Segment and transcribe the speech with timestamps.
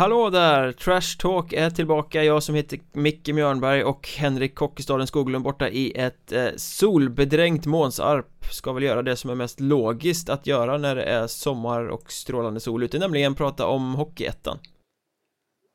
[0.00, 0.72] Hallå där!
[0.72, 5.92] Trash Talk är tillbaka, jag som heter Micke Mjörnberg och Henrik Kockestaden Skoglund borta i
[6.00, 10.94] ett eh, solbedrängt Månsarp ska väl göra det som är mest logiskt att göra när
[10.94, 14.58] det är sommar och strålande sol ute, nämligen prata om Hockeyettan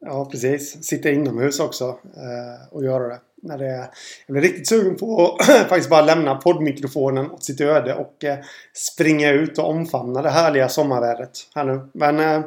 [0.06, 0.84] Ja, precis.
[0.84, 3.20] Sitta inomhus också eh, och göra det.
[3.42, 3.90] När det är,
[4.28, 8.38] jag blir riktigt sugen på att faktiskt bara lämna poddmikrofonen åt sitt öde och eh,
[8.74, 11.90] springa ut och omfamna det härliga sommarvädret här nu.
[11.94, 12.46] Men eh,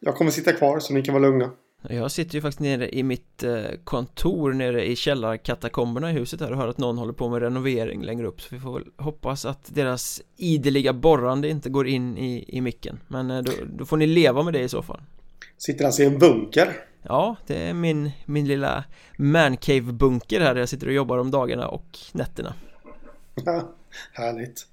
[0.00, 1.50] jag kommer sitta kvar så ni kan vara lugna.
[1.88, 6.52] Jag sitter ju faktiskt nere i mitt eh, kontor nere i källarkatakomberna i huset här
[6.52, 8.40] och hör att någon håller på med renovering längre upp.
[8.40, 13.00] Så vi får väl hoppas att deras ideliga borrande inte går in i, i micken.
[13.08, 15.00] Men eh, då, då får ni leva med det i så fall.
[15.56, 16.76] Sitter alltså i en bunker?
[17.02, 18.84] Ja, det är min, min lilla
[19.16, 22.54] mancave-bunker här där jag sitter och jobbar om dagarna och nätterna.
[23.44, 23.74] Ja,
[24.12, 24.69] härligt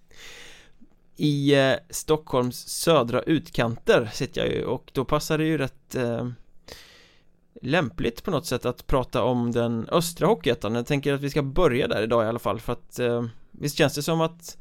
[1.18, 6.28] i eh, Stockholms södra utkanter sitter jag ju och då passar det ju rätt eh,
[7.62, 11.42] lämpligt på något sätt att prata om den östra Hockeyettan Jag tänker att vi ska
[11.42, 14.58] börja där idag i alla fall för att eh, visst känns det som att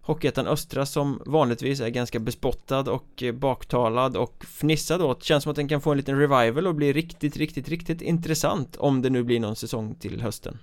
[0.00, 5.50] Hockeyettan Östra som vanligtvis är ganska bespottad och eh, baktalad och fnissad åt känns som
[5.50, 9.10] att den kan få en liten revival och bli riktigt, riktigt, riktigt intressant om det
[9.10, 10.58] nu blir någon säsong till hösten.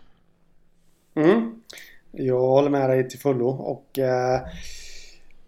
[1.16, 1.62] Mm.
[2.12, 4.42] Jag håller med dig till fullo och eh,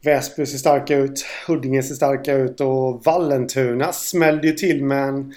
[0.04, 5.34] Väsby ser starka ut, Huddinge ser starka ut och Vallentuna smällde ju till med en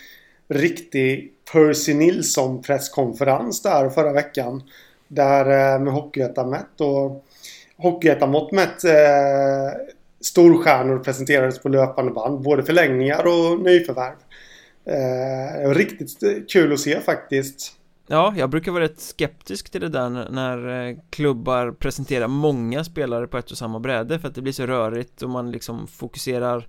[0.48, 4.62] riktig Percy Nilsson presskonferens där förra veckan.
[5.08, 7.24] Där eh, med Hockeyettan-mätt och
[7.76, 9.80] Hockeyettan-mått mätt eh,
[10.20, 12.40] storstjärnor presenterades på löpande band.
[12.40, 14.16] Både förlängningar och nyförvärv.
[14.84, 16.18] Eh, riktigt
[16.50, 17.79] kul att se faktiskt.
[18.12, 23.26] Ja, jag brukar vara rätt skeptisk till det där när eh, klubbar presenterar många spelare
[23.26, 26.66] på ett och samma bräde för att det blir så rörigt och man liksom fokuserar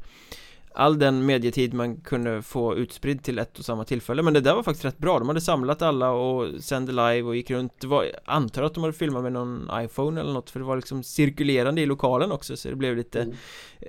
[0.74, 4.22] all den medietid man kunde få utspridd till ett och samma tillfälle.
[4.22, 5.20] Men det där var faktiskt rätt bra.
[5.20, 7.74] De hade samlat alla och sände live och gick runt.
[7.80, 10.66] Det var, jag antar att de hade filmat med någon iPhone eller något för det
[10.66, 13.36] var liksom cirkulerande i lokalen också så det blev lite mm.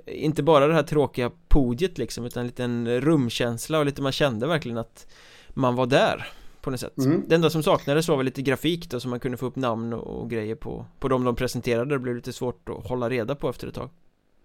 [0.05, 4.47] inte bara det här tråkiga podiet liksom utan en liten rumkänsla och lite man kände
[4.47, 5.07] verkligen att
[5.49, 6.27] man var där
[6.63, 7.23] på något sätt mm.
[7.27, 9.93] Det enda som saknades var väl lite grafik då så man kunde få upp namn
[9.93, 13.49] och, grejer på, på de de presenterade det blev lite svårt att hålla reda på
[13.49, 13.89] efter ett tag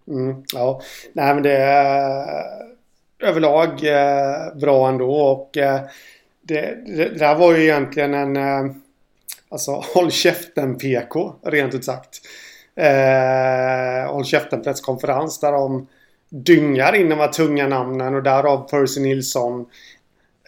[0.07, 0.81] Mm, ja,
[1.13, 2.25] nej men det är
[3.19, 5.81] överlag eh, bra ändå och eh,
[6.41, 8.75] det, det, det där var ju egentligen en eh,
[9.49, 12.21] alltså håll käften PK rent ut sagt.
[12.75, 15.87] Eh, håll käften presskonferens där de
[16.29, 19.65] dyngar in de här tunga namnen och därav Percy Nilsson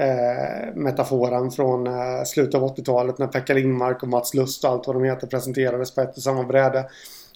[0.01, 4.87] eh, metaforen från eh, slutet av 80-talet när Pekka Lindmark och Mats Lust och allt
[4.87, 6.85] vad de heter presenterades på ett och samma bräde.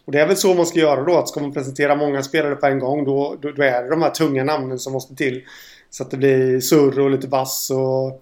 [0.05, 1.17] Och det är väl så man ska göra då.
[1.17, 4.01] Att ska man presentera många spelare på en gång då, då, då är det de
[4.01, 5.43] här tunga namnen som måste till.
[5.89, 8.21] Så att det blir surr och lite bass och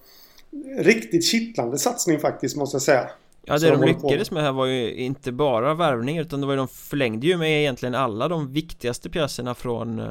[0.78, 3.10] riktigt kittlande satsning faktiskt måste jag säga.
[3.46, 6.54] Ja det de, de lyckades med här var ju inte bara värvning utan det var
[6.54, 10.08] ju de förlängde ju med egentligen alla de viktigaste pjäserna från eh,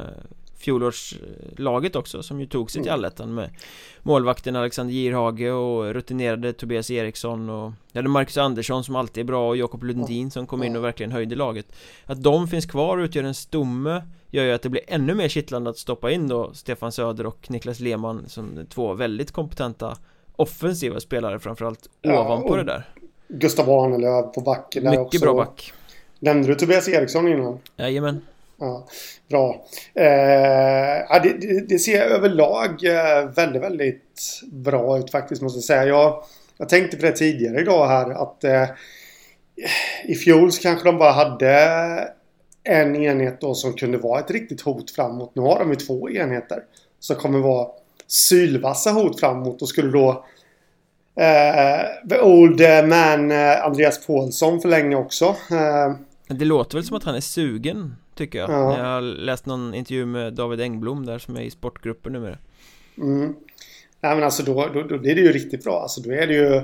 [0.62, 3.00] fjolårslaget också som ju tog sig till mm.
[3.00, 3.50] allettan med
[4.02, 9.26] målvakten Alexander Girhage och rutinerade Tobias Eriksson och ja, hade Marcus Andersson som alltid är
[9.26, 11.66] bra och Jakob Lundin som kom in och verkligen höjde laget
[12.06, 15.28] att de finns kvar och utgör en stomme gör ju att det blir ännu mer
[15.28, 19.96] kittlande att stoppa in då Stefan Söder och Niklas Lehmann som två väldigt kompetenta
[20.36, 22.88] offensiva spelare framförallt ja, ovanpå det där
[23.28, 25.20] Gustav Ahnelöv på backen där Mycket också.
[25.20, 25.72] bra back
[26.18, 27.58] Nämnde du Tobias Eriksson innan?
[27.76, 28.20] Jajamän
[28.62, 28.86] Ja,
[29.28, 29.64] bra.
[29.94, 35.84] Eh, det, det, det, ser överlag eh, väldigt, väldigt bra ut faktiskt måste jag säga.
[35.84, 36.24] Jag,
[36.56, 38.68] jag tänkte på det tidigare idag här att eh,
[40.04, 42.08] i fjol så kanske de bara hade
[42.64, 45.32] en enhet då som kunde vara ett riktigt hot framåt.
[45.34, 46.62] Nu har de ju två enheter
[47.00, 47.68] som kommer vara
[48.06, 50.24] sylvassa hot framåt och skulle då
[51.20, 55.24] eh, The Old Man eh, Andreas Paulsson förlänga också.
[55.50, 55.94] Eh,
[56.28, 58.50] det låter väl som att han är sugen Tycker jag.
[58.50, 58.78] Ja.
[58.78, 62.38] Jag har läst någon intervju med David Engblom där som är i sportgruppen numera.
[62.98, 63.34] Mm.
[64.00, 65.82] Nej men alltså då, då, då är det ju riktigt bra.
[65.82, 66.62] Alltså då är det ju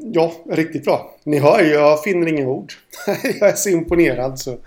[0.00, 1.14] Ja, riktigt bra.
[1.24, 2.72] Ni hör ju, jag finner inga ord.
[3.40, 4.58] Jag är så imponerad så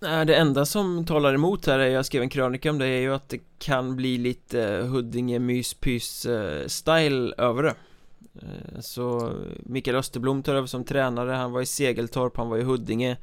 [0.00, 3.00] Nej, det enda som talar emot här är, jag skrev en krönika om det, är
[3.00, 4.60] ju att det kan bli lite
[4.90, 7.74] Huddinge myspys eh, style över det.
[8.42, 12.62] Eh, Så Mikael Österblom tar över som tränare, han var i Segeltorp, han var i
[12.62, 13.16] Huddinge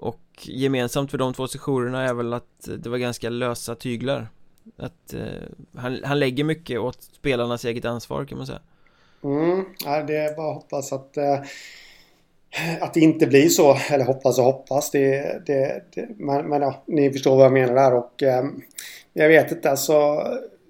[0.00, 4.28] och gemensamt för de två sessionerna är väl att det var ganska lösa tyglar.
[4.76, 5.22] Att eh,
[5.76, 8.60] han, han lägger mycket åt spelarnas eget ansvar kan man säga.
[9.24, 11.40] Mm, ja, det är bara att hoppas att eh,
[12.80, 14.90] Att det inte blir så, eller hoppas och hoppas.
[14.90, 17.94] Det, det, det men, men ja, ni förstår vad jag menar där.
[17.94, 18.44] Och eh,
[19.12, 20.22] Jag vet inte alltså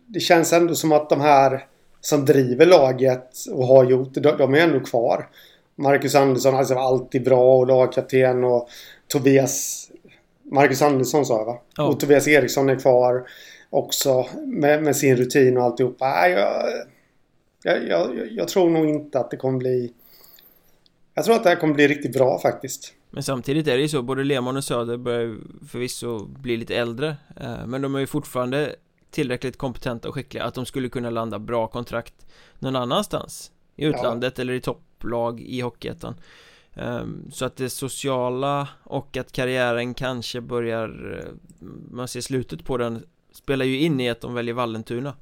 [0.09, 1.67] det känns ändå som att de här
[2.01, 5.29] som driver laget och har gjort det, de, de är ändå kvar.
[5.77, 8.69] Marcus Andersson alltså, var alltid bra och lagkapten och
[9.09, 9.85] Tobias...
[10.51, 11.61] Marcus Andersson sa jag va?
[11.77, 11.87] Ja.
[11.87, 13.29] Och Tobias Eriksson är kvar
[13.71, 16.29] också med, med sin rutin och alltihopa.
[16.29, 16.63] Jag,
[17.63, 19.93] jag, jag, jag tror nog inte att det kommer bli...
[21.15, 22.95] Jag tror att det här kommer bli riktigt bra faktiskt.
[23.11, 25.37] Men samtidigt är det ju så, både Lemon och Söder börjar
[25.69, 28.77] förvisso bli lite äldre eh, Men de är ju fortfarande
[29.11, 32.27] tillräckligt kompetenta och skickliga att de skulle kunna landa bra kontrakt
[32.59, 34.43] någon annanstans I utlandet ja.
[34.43, 36.15] eller i topplag i Hockeyettan
[37.31, 41.33] Så att det sociala och att karriären kanske börjar eh,
[41.91, 45.15] Man ser slutet på den Spelar ju in i att de väljer Vallentuna.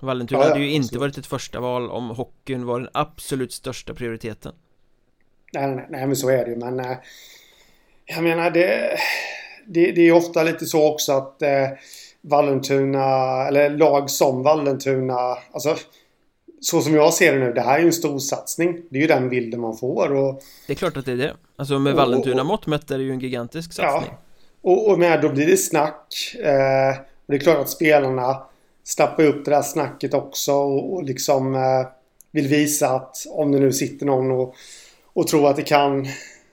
[0.00, 3.94] Vallentuna ja, hade ju inte varit ett första val om hockeyn var den absolut största
[3.94, 4.52] prioriteten.
[5.52, 6.96] Nej, nej, nej men så är det ju men äh,
[8.04, 8.98] Jag menar det,
[9.66, 11.68] det, det är ofta lite så också att äh,
[12.20, 13.04] Vallentuna,
[13.48, 15.76] eller lag som Vallentuna, alltså
[16.64, 18.82] så som jag ser det nu, det här är ju en stor satsning.
[18.90, 20.42] Det är ju den bilden man får och...
[20.66, 21.34] Det är klart att det är det.
[21.56, 24.12] Alltså med Vallentuna mått mätt är det ju en gigantisk satsning.
[24.12, 24.18] Ja.
[24.62, 26.34] Och, och med då blir det snack.
[26.40, 28.42] Eh, och det är klart att spelarna
[28.84, 31.86] snappar upp det där snacket också och, och liksom eh,
[32.30, 34.54] vill visa att om det nu sitter någon och,
[35.12, 36.06] och tror att det kan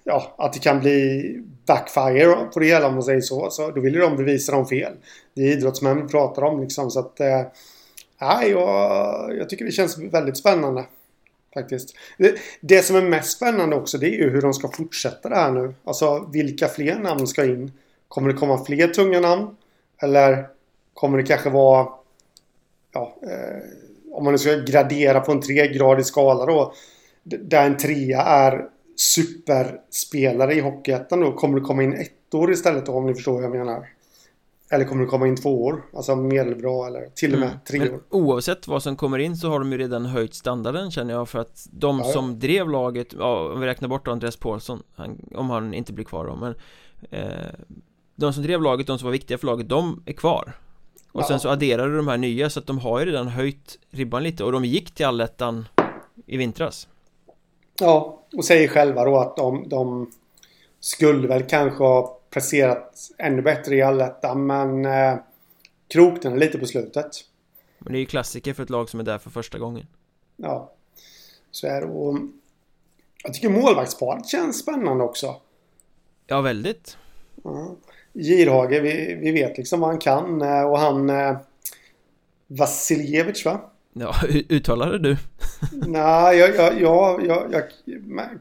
[0.03, 1.23] ja, att det kan bli
[1.67, 3.49] backfire på det hela om man säger så.
[3.49, 4.93] Så då vill ju de bevisa dem fel.
[5.35, 7.41] Det är idrottsmän vi pratar om liksom så att eh,
[8.21, 10.85] ja, jag, jag tycker det känns väldigt spännande.
[11.53, 11.95] Faktiskt.
[12.17, 15.35] Det, det, som är mest spännande också det är ju hur de ska fortsätta det
[15.35, 15.73] här nu.
[15.83, 17.71] Alltså vilka fler namn ska in?
[18.07, 19.55] Kommer det komma fler tunga namn?
[20.01, 20.47] Eller
[20.93, 21.87] kommer det kanske vara
[22.91, 23.61] ja, eh,
[24.11, 26.73] om man nu ska gradera på en tregradig skala då.
[27.23, 28.65] Där en trea är
[28.95, 31.31] superspelare i Hockeyettan då?
[31.31, 33.87] Kommer det komma in ettor istället då, om ni förstår vad jag menar?
[34.73, 35.85] Eller kommer det komma in två år?
[35.93, 37.59] Alltså medelbra eller till och med mm.
[37.67, 38.01] tre Men år?
[38.09, 41.39] Oavsett vad som kommer in så har de ju redan höjt standarden känner jag för
[41.39, 45.49] att de ja, som drev laget, ja, om vi räknar bort Andreas Paulsson han, Om
[45.49, 46.55] han inte blir kvar då men
[47.09, 47.49] eh,
[48.15, 50.53] De som drev laget, de som var viktiga för laget, de är kvar
[51.11, 51.27] Och ja.
[51.27, 54.43] sen så adderade de här nya så att de har ju redan höjt ribban lite
[54.43, 55.67] och de gick till allettan
[56.25, 56.87] i vintras
[57.79, 60.11] Ja, och säger själva då att de, de
[60.79, 65.15] skulle väl kanske ha presterat ännu bättre i allettan men eh,
[65.87, 67.11] kroknade lite på slutet.
[67.79, 69.87] Men det är ju klassiker för ett lag som är där för första gången.
[70.37, 70.71] Ja,
[71.51, 71.87] så är det.
[71.87, 72.17] Och
[73.23, 75.35] jag tycker målvaktsparet känns spännande också.
[76.27, 76.97] Ja, väldigt.
[77.43, 77.75] Ja.
[78.13, 81.37] Girhage, vi, vi vet liksom vad han kan eh, och han eh,
[82.47, 83.71] Vasiljevic va?
[83.93, 84.15] Ja,
[84.49, 85.17] uttalade du?
[85.71, 87.63] Nej, jag, jag, jag, jag, jag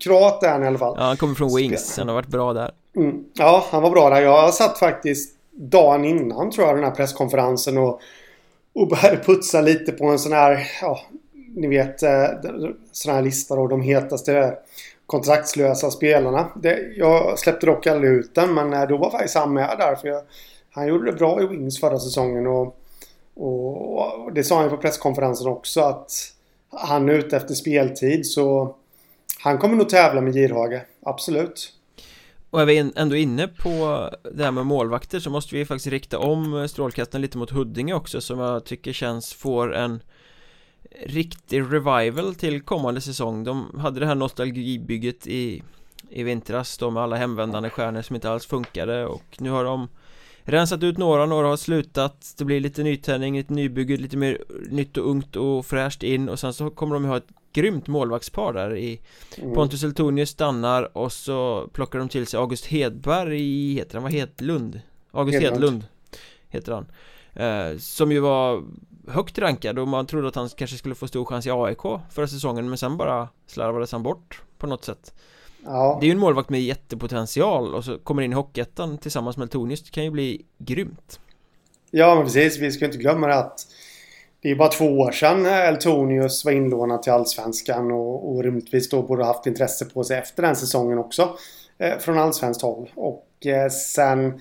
[0.00, 0.94] Kroat är han i alla fall.
[0.98, 1.98] Ja, han kommer från Wings.
[1.98, 2.70] Han har varit bra där.
[3.00, 3.24] Mm.
[3.34, 4.20] Ja, han var bra där.
[4.20, 8.00] Jag satt faktiskt dagen innan tror jag den här presskonferensen och,
[8.74, 11.00] och började putsa lite på en sån här, ja,
[11.54, 12.26] ni vet, eh,
[12.92, 14.54] sån här lista då, de hetaste
[15.06, 16.48] kontraktslösa spelarna.
[16.62, 19.94] Det, jag släppte dock aldrig ut den, men eh, då var faktiskt han med där.
[19.94, 20.22] För jag,
[20.70, 22.76] han gjorde det bra i Wings förra säsongen och
[23.34, 26.12] och det sa han på presskonferensen också att
[26.70, 28.74] han är ute efter speltid så
[29.42, 31.72] han kommer nog tävla med Girhage, absolut.
[32.50, 36.18] Och är vi ändå inne på det här med målvakter så måste vi faktiskt rikta
[36.18, 40.02] om strålkastaren lite mot Huddinge också som jag tycker känns får en
[41.06, 43.44] riktig revival till kommande säsong.
[43.44, 45.62] De hade det här nostalgibygget i,
[46.10, 49.88] i vintras då med alla hemvändande stjärnor som inte alls funkade och nu har de
[50.44, 52.34] Rensat ut några, några har slutat.
[52.38, 54.38] Det blir lite nytändning, lite nybygge, lite mer
[54.70, 56.28] nytt och ungt och fräscht in.
[56.28, 59.00] Och sen så kommer de ha ett grymt målvaktspar där i
[59.38, 59.54] mm.
[59.54, 64.80] Pontus Eltonius stannar och så plockar de till sig August Hedberg, heter han, vad Hedlund?
[65.10, 65.84] August Hedlund, Hedlund
[66.48, 66.86] heter han.
[67.32, 68.62] Eh, Som ju var
[69.08, 72.26] högt rankad och man trodde att han kanske skulle få stor chans i AIK förra
[72.26, 75.14] säsongen men sen bara slarvades han bort på något sätt
[75.64, 75.98] Ja.
[76.00, 79.44] Det är ju en målvakt med jättepotential och så kommer in i Hockeyettan tillsammans med
[79.44, 81.20] Eltonius Det kan ju bli grymt.
[81.90, 83.66] Ja men precis, vi ska inte glömma det att
[84.42, 89.02] Det är bara två år sedan Eltonius var inlånad till Allsvenskan och, och rimligtvis då
[89.02, 91.36] borde ha haft intresse på sig efter den säsongen också
[91.78, 92.90] eh, Från Allsvenskt håll.
[92.94, 94.40] Och eh, sen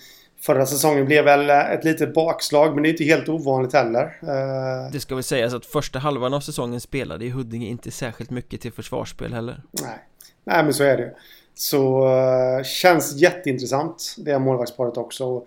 [0.50, 4.92] Förra säsongen blev väl ett litet bakslag men det är inte helt ovanligt heller eh,
[4.92, 8.62] Det ska väl sägas att första halvan av säsongen spelade i Huddinge inte särskilt mycket
[8.62, 10.00] till försvarsspel heller Nej
[10.44, 11.14] Nej men så är det
[11.54, 15.44] Så uh, känns jätteintressant det målvaktsparet också.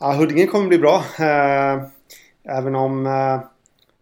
[0.00, 1.04] Ja, Huddinge kommer bli bra.
[2.44, 3.04] Även om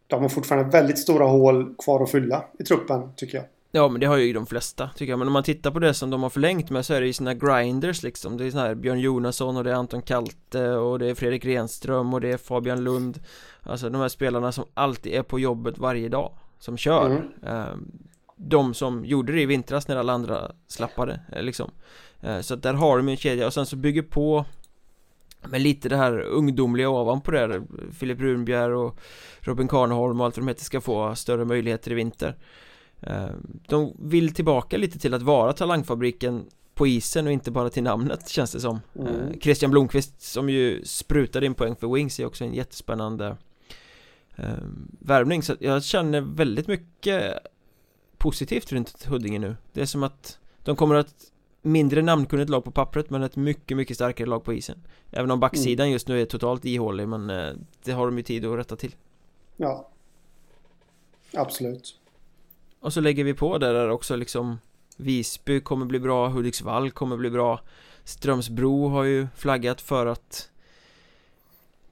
[0.07, 3.47] de har fortfarande väldigt stora hål kvar att fylla i truppen tycker jag.
[3.73, 5.19] Ja men det har ju de flesta tycker jag.
[5.19, 7.13] Men om man tittar på det som de har förlängt med så är det ju
[7.13, 8.37] sina grinders liksom.
[8.37, 11.45] Det är såna här Björn Jonasson och det är Anton Kalte och det är Fredrik
[11.45, 13.21] Renström och det är Fabian Lund.
[13.63, 17.07] Alltså de här spelarna som alltid är på jobbet varje dag Som kör.
[17.07, 17.23] Mm.
[17.47, 17.93] Ehm,
[18.37, 21.71] de som gjorde det i vintras när alla andra slappade eh, liksom.
[22.21, 23.47] Eh, Så att där har de en kedja.
[23.47, 24.45] Och sen så bygger på
[25.49, 27.63] med lite det här ungdomliga ovanpå det
[27.93, 29.01] Filip Runbjer och
[29.41, 32.37] Robin Karnholm och allt vad de heter ska få större möjligheter i vinter
[33.67, 38.29] de vill tillbaka lite till att vara talangfabriken på isen och inte bara till namnet
[38.29, 38.81] känns det som.
[38.95, 39.15] Mm.
[39.15, 43.37] Eh, Christian Blomqvist som ju sprutade in poäng för Wings är också en jättespännande
[44.37, 44.55] eh,
[44.99, 45.43] värvning.
[45.43, 47.39] Så jag känner väldigt mycket
[48.19, 49.57] positivt runt Huddinge nu.
[49.73, 51.15] Det är som att de kommer att
[51.63, 54.83] mindre namnkunnigt lag på pappret men ett mycket, mycket starkare lag på isen.
[55.11, 55.93] Även om backsidan mm.
[55.93, 57.27] just nu är totalt ihålig men
[57.85, 58.95] det har de ju tid att rätta till.
[59.57, 59.89] Ja.
[61.33, 62.00] Absolut
[62.81, 64.59] och så lägger vi på det där också liksom
[64.97, 67.61] Visby kommer bli bra, Hudiksvall kommer bli bra.
[68.05, 70.51] Strömsbro har ju flaggat för att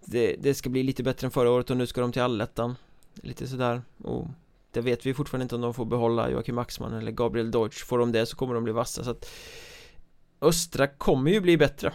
[0.05, 2.77] det, det ska bli lite bättre än förra året och nu ska de till allettan.
[3.15, 3.83] Lite sådär.
[4.05, 4.27] Och
[4.73, 7.85] det vet vi fortfarande inte om de får behålla Joakim Maxman eller Gabriel Deutsch.
[7.85, 9.05] Får de det så kommer de bli vassa.
[9.05, 9.31] Så att
[10.41, 11.93] Östra kommer ju bli bättre.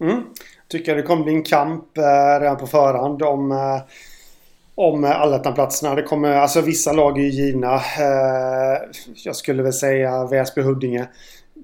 [0.00, 0.22] Mm.
[0.68, 3.82] Tycker det kommer bli en kamp eh, redan på förhand om eh,
[4.76, 5.94] om allettanplatserna.
[5.94, 7.74] Det kommer, alltså vissa lag är ju givna.
[7.74, 8.82] Eh,
[9.24, 11.06] jag skulle väl säga Väsby-Huddinge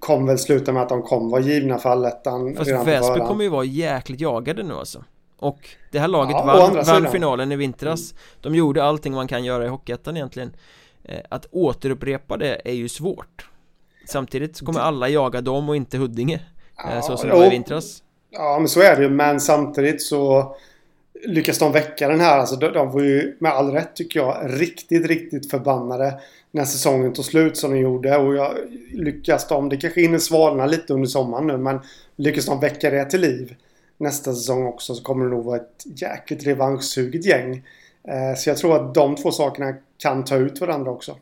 [0.00, 3.50] kommer väl sluta med att de kommer vara givna för allettan Fast Väsby kommer ju
[3.50, 5.04] vara jäkligt jagade nu alltså.
[5.38, 8.14] Och det här laget ja, vann, vann finalen i vintras.
[8.40, 10.57] De gjorde allting man kan göra i Hockeyettan egentligen.
[11.04, 13.49] Eh, att återupprepa det är ju svårt.
[14.09, 16.40] Samtidigt kommer alla jaga dem och inte Huddinge.
[16.85, 18.02] Eh, ja, så som det var i vintras.
[18.31, 19.11] Ja, men så är det ju.
[19.11, 20.54] Men samtidigt så
[21.26, 22.38] lyckas de väcka den här.
[22.38, 26.14] Alltså de, de var ju med all rätt tycker jag riktigt, riktigt förbannade
[26.50, 28.17] när säsongen tog slut som de gjorde.
[28.17, 28.52] Och jag
[28.93, 31.81] lyckas de, det kanske hinner svalna lite under sommaren nu, men
[32.17, 33.55] lyckas de väcka det till liv
[34.02, 37.67] nästa säsong också så kommer det nog vara ett jäkligt revanschsuget gäng.
[38.05, 41.17] Eh, så jag tror att de två sakerna kan ta ut varandra också.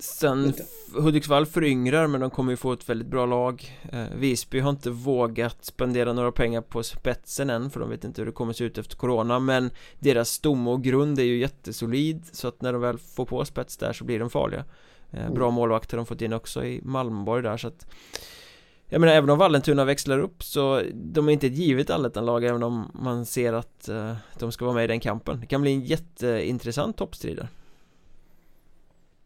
[0.00, 0.54] Sen.
[0.94, 3.78] Hudiksvall föryngrar men de kommer ju få ett väldigt bra lag.
[3.92, 8.20] Eh, Visby har inte vågat spendera några pengar på spetsen än för de vet inte
[8.20, 12.22] hur det kommer se ut efter corona men deras stomme och grund är ju jättesolid
[12.32, 14.64] så att när de väl får på spets där så blir de farliga.
[15.10, 15.34] Eh, mm.
[15.34, 17.86] Bra målvakter har de fått in också i Malmborg där så att
[18.92, 22.62] jag menar även om Vallentuna växlar upp så de är inte ett givet allettanlag även
[22.62, 25.40] om man ser att uh, de ska vara med i den kampen.
[25.40, 27.48] Det kan bli en jätteintressant toppstrid där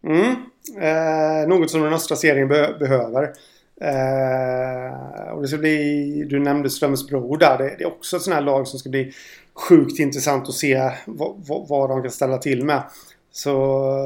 [0.06, 0.34] Mm.
[0.80, 3.32] Eh, något som den östra serien be behöver.
[3.80, 7.58] Eh, och det ska bli, du nämnde Strömsbro där.
[7.58, 9.12] Det, det, är också ett sånt här lag som ska bli
[9.54, 12.82] sjukt intressant att se vad, de kan ställa till med.
[13.30, 13.50] Så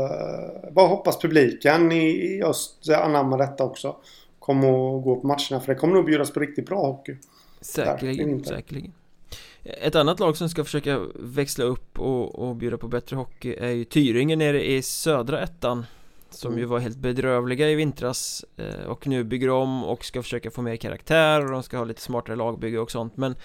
[0.04, 3.96] eh, bara hoppas publiken i, i öst anammar detta också.
[4.38, 7.16] Kommer att gå på matcherna för det kommer nog bjudas på riktigt bra hockey.
[7.60, 8.92] Säkerligen, säkerligen.
[9.64, 13.70] Ett annat lag som ska försöka växla upp och, och bjuda på bättre hockey är
[13.70, 15.86] ju Tyringe nere i södra ettan
[16.30, 16.60] Som mm.
[16.60, 20.62] ju var helt bedrövliga i vintras eh, och nu bygger om och ska försöka få
[20.62, 23.36] mer karaktär och de ska ha lite smartare lagbygge och sånt men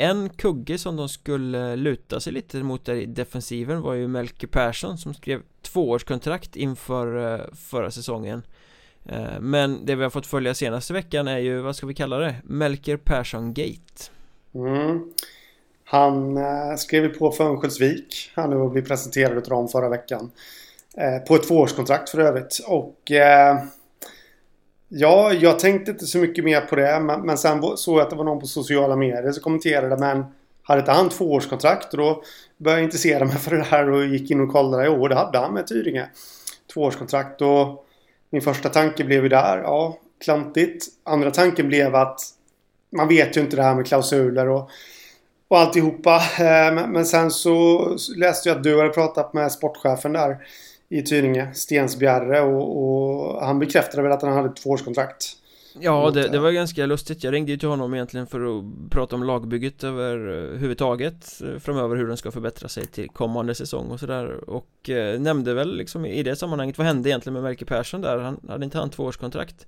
[0.00, 4.46] en kugge som de skulle luta sig lite mot där i defensiven var ju Melker
[4.46, 8.42] Persson som skrev tvåårskontrakt inför eh, förra säsongen
[9.04, 12.18] eh, Men det vi har fått följa senaste veckan är ju, vad ska vi kalla
[12.18, 12.36] det?
[12.44, 14.10] Melker Persson Gate
[14.54, 15.12] mm.
[15.90, 18.32] Han eh, skrev på för Örnsköldsvik.
[18.34, 20.30] Han nu blev presenterad av dem förra veckan.
[20.96, 22.60] Eh, på ett tvåårskontrakt för övrigt.
[22.66, 23.58] Och eh,
[24.88, 27.00] ja, jag tänkte inte så mycket mer på det.
[27.00, 29.96] Men, men sen såg jag att det var någon på sociala medier som kommenterade.
[29.96, 30.24] Men
[30.62, 31.94] hade inte han tvåårskontrakt?
[31.94, 32.22] Och då
[32.56, 34.86] började jag intressera mig för det här och gick in och kollade.
[34.86, 36.08] Jo, det hade han med Tyringe.
[36.74, 37.42] Tvåårskontrakt.
[37.42, 37.86] Och
[38.30, 39.58] min första tanke blev ju där.
[39.58, 40.86] Ja, klantigt.
[41.04, 42.20] Andra tanken blev att
[42.96, 44.70] man vet ju inte det här med klausuler och
[45.50, 46.16] och alltihopa.
[46.16, 50.38] Eh, men sen så läste jag att du hade pratat med sportchefen där
[50.88, 55.36] i Tyringe, Stensbjerre och, och han bekräftade väl att han hade ett tvåårskontrakt.
[55.80, 57.24] Ja, det, det, var ganska lustigt.
[57.24, 62.08] Jag ringde ju till honom egentligen för att prata om lagbygget överhuvudtaget eh, framöver, hur
[62.08, 66.22] den ska förbättra sig till kommande säsong och sådär och eh, nämnde väl liksom i
[66.22, 68.18] det sammanhanget, vad hände egentligen med Melker Persson där?
[68.18, 69.66] Han hade inte han tvåårskontrakt?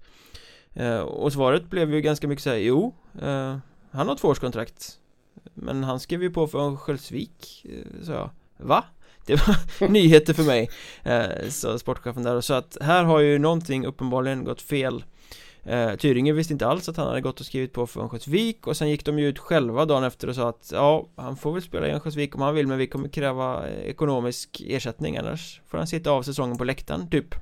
[0.75, 3.57] Eh, och svaret blev ju ganska mycket såhär, jo, eh,
[3.91, 4.99] han har tvåårskontrakt
[5.55, 8.85] men han skrev ju på för Örnsköldsvik eh, Så jag, va?
[9.27, 10.71] Det var nyheter för mig
[11.03, 12.41] eh, Så sportchefen där.
[12.41, 15.05] Så att här har ju någonting uppenbarligen gått fel.
[15.65, 18.67] Eh, Tyringe visste inte alls att han hade gått och skrivit på för Örnsköldsvik.
[18.67, 21.53] Och sen gick de ju ut själva dagen efter och sa att ja, han får
[21.53, 25.79] väl spela i Örnsköldsvik om han vill men vi kommer kräva ekonomisk ersättning annars får
[25.79, 27.35] han sitta av säsongen på läktaren typ.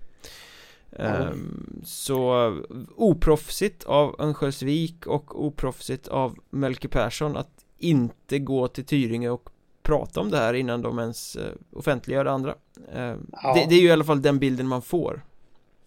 [0.98, 1.82] Mm.
[1.84, 2.56] Så
[2.96, 9.48] oproffsigt av Örnsköldsvik och oproffsigt av Melke Persson att inte gå till Tyringe och
[9.82, 12.54] prata om det här innan de ens eh, offentliggör det andra
[12.94, 13.54] ehm, ja.
[13.54, 15.22] det, det, är ju i alla fall den bilden man får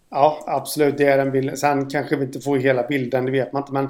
[0.10, 1.58] Ja, absolut, det är den bilden.
[1.58, 3.90] Sen kanske vi inte får hela bilden, det vet man inte, men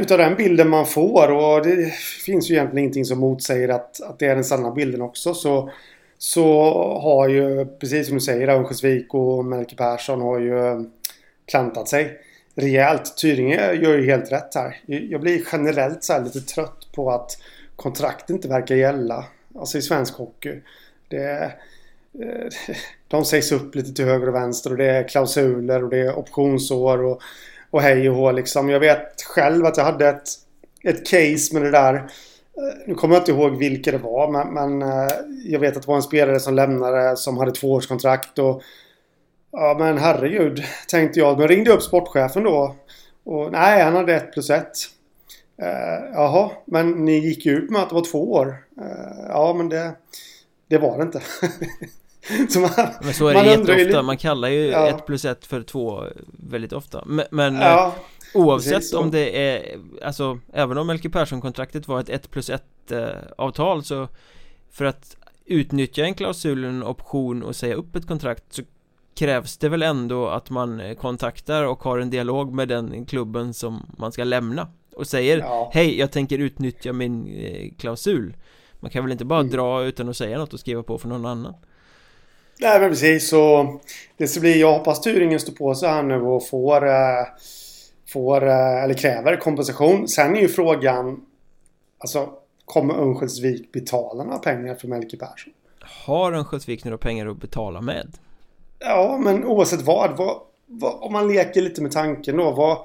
[0.00, 1.92] utav den bilden man får och det
[2.24, 5.70] finns ju egentligen ingenting som motsäger att, att det är den sanna bilden också så
[6.18, 6.44] så
[7.02, 10.84] har ju, precis som du säger, Örnsköldsvik och Melker Persson har ju
[11.46, 12.18] klantat sig
[12.54, 13.16] rejält.
[13.16, 14.80] Tyringe gör ju helt rätt här.
[14.86, 17.38] Jag blir generellt så lite trött på att
[17.76, 19.24] kontrakt inte verkar gälla.
[19.58, 20.60] Alltså i svensk hockey.
[21.08, 21.52] Det,
[22.22, 22.48] eh,
[23.08, 26.18] de sägs upp lite till höger och vänster och det är klausuler och det är
[26.18, 27.22] optionsår och,
[27.70, 28.68] och hej och hå liksom.
[28.68, 30.28] Jag vet själv att jag hade ett,
[30.84, 32.02] ett case med det där eh,
[32.86, 35.12] nu kommer jag inte ihåg vilka det var men, men eh,
[35.44, 38.62] jag vet att det var en spelare som lämnade som hade tvåårskontrakt och
[39.52, 41.38] Ja men herregud tänkte jag.
[41.38, 42.76] Men ringde upp sportchefen då.
[43.24, 44.76] Och nej han hade ett plus ett.
[45.62, 48.64] Uh, jaha men ni gick ju ut med att det var två år.
[48.80, 49.92] Uh, ja men det
[50.68, 51.22] Det var det inte.
[52.52, 52.70] så man,
[53.02, 54.02] men så är det jätteofta.
[54.02, 54.88] Man kallar ju ja.
[54.88, 57.04] ett plus ett för två väldigt ofta.
[57.06, 57.94] Men, men ja.
[58.34, 63.08] Oavsett om det är, alltså även om Melker Persson-kontraktet var ett 1 plus 1 eh,
[63.38, 64.08] avtal så
[64.70, 68.62] För att utnyttja en klausul, en option och säga upp ett kontrakt så
[69.14, 73.86] krävs det väl ändå att man kontaktar och har en dialog med den klubben som
[73.98, 75.70] man ska lämna och säger ja.
[75.74, 78.36] Hej, jag tänker utnyttja min eh, klausul
[78.80, 79.52] Man kan väl inte bara mm.
[79.52, 81.54] dra utan att säga något och skriva på för någon annan
[82.60, 83.80] Nej men precis så
[84.16, 87.26] Det ska bli, jag hoppas Turingen står på sig här nu och får eh,
[88.12, 90.08] får, eh, eller kräver kompensation.
[90.08, 91.20] Sen är ju frågan,
[91.98, 92.28] alltså
[92.64, 95.52] kommer Örnsköldsvik betala några pengar för Melker Persson?
[95.80, 98.18] Har Örnsköldsvik några pengar att betala med?
[98.84, 102.78] Ja, men oavsett vad, vad, vad om man leker lite med tanken då, vad,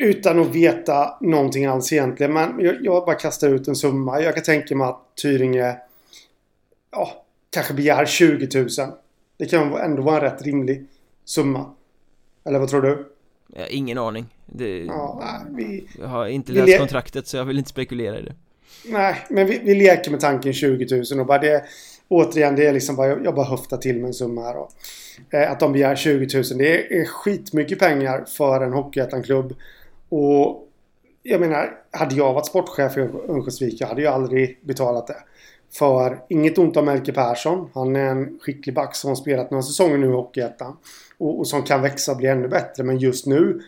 [0.00, 2.32] utan att veta någonting alls egentligen.
[2.32, 4.20] Men jag, jag bara kastar ut en summa.
[4.20, 5.76] Jag kan tänka mig att Tyringe
[6.90, 8.68] ja, kanske begär 20 000.
[9.36, 10.86] Det kan ändå vara en rätt rimlig
[11.24, 11.74] summa.
[12.44, 13.12] Eller vad tror du?
[13.46, 17.58] Jag har ingen aning det, ja, vi, Jag har inte läst kontraktet så jag vill
[17.58, 18.34] inte spekulera i det
[18.84, 21.64] Nej, men vi, vi leker med tanken 20 000 och bara det
[22.10, 24.68] Återigen, det är liksom bara, jag bara höftar till med en summa här då.
[25.30, 29.54] eh, Att de begär 20 000, det är, skitmycket pengar för en Hockeyettan-klubb
[30.08, 30.68] Och
[31.22, 35.16] Jag menar, hade jag varit sportchef i Örnsköldsvik, jag hade ju aldrig betalat det
[35.72, 39.62] För inget ont om Melker Persson, han är en skicklig back som har spelat några
[39.62, 40.76] säsonger nu i Hockeyettan
[41.18, 42.82] och, och som kan växa och bli ännu bättre.
[42.82, 43.62] Men just nu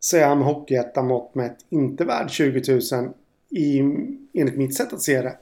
[0.00, 3.08] så är han med Hockeyettan mått mätt inte värd 20 000
[3.50, 3.78] i,
[4.34, 5.36] enligt mitt sätt att se det.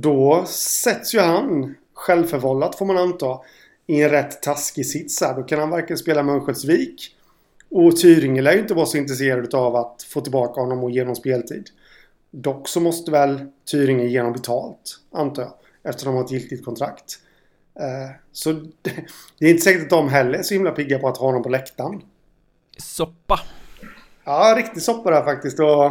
[0.00, 3.40] Då sätts ju han, självförvållat får man anta,
[3.86, 5.34] i en rätt taskig sits här.
[5.34, 7.16] Då kan han varken spela med Örnsköldsvik
[7.70, 11.00] och Tyringe lär ju inte vara så intresserad av att få tillbaka honom och ge
[11.00, 11.70] honom speltid.
[12.30, 15.52] Dock så måste väl Tyringe ge honom betalt, antar jag.
[15.82, 17.18] Eftersom de har ett giltigt kontrakt.
[17.80, 18.52] Eh, så
[19.38, 21.42] det är inte säkert att de heller är så himla pigga på att ha honom
[21.42, 22.02] på läktaren.
[22.76, 23.40] Soppa.
[24.24, 25.60] Ja, riktig soppa där faktiskt.
[25.60, 25.84] Och,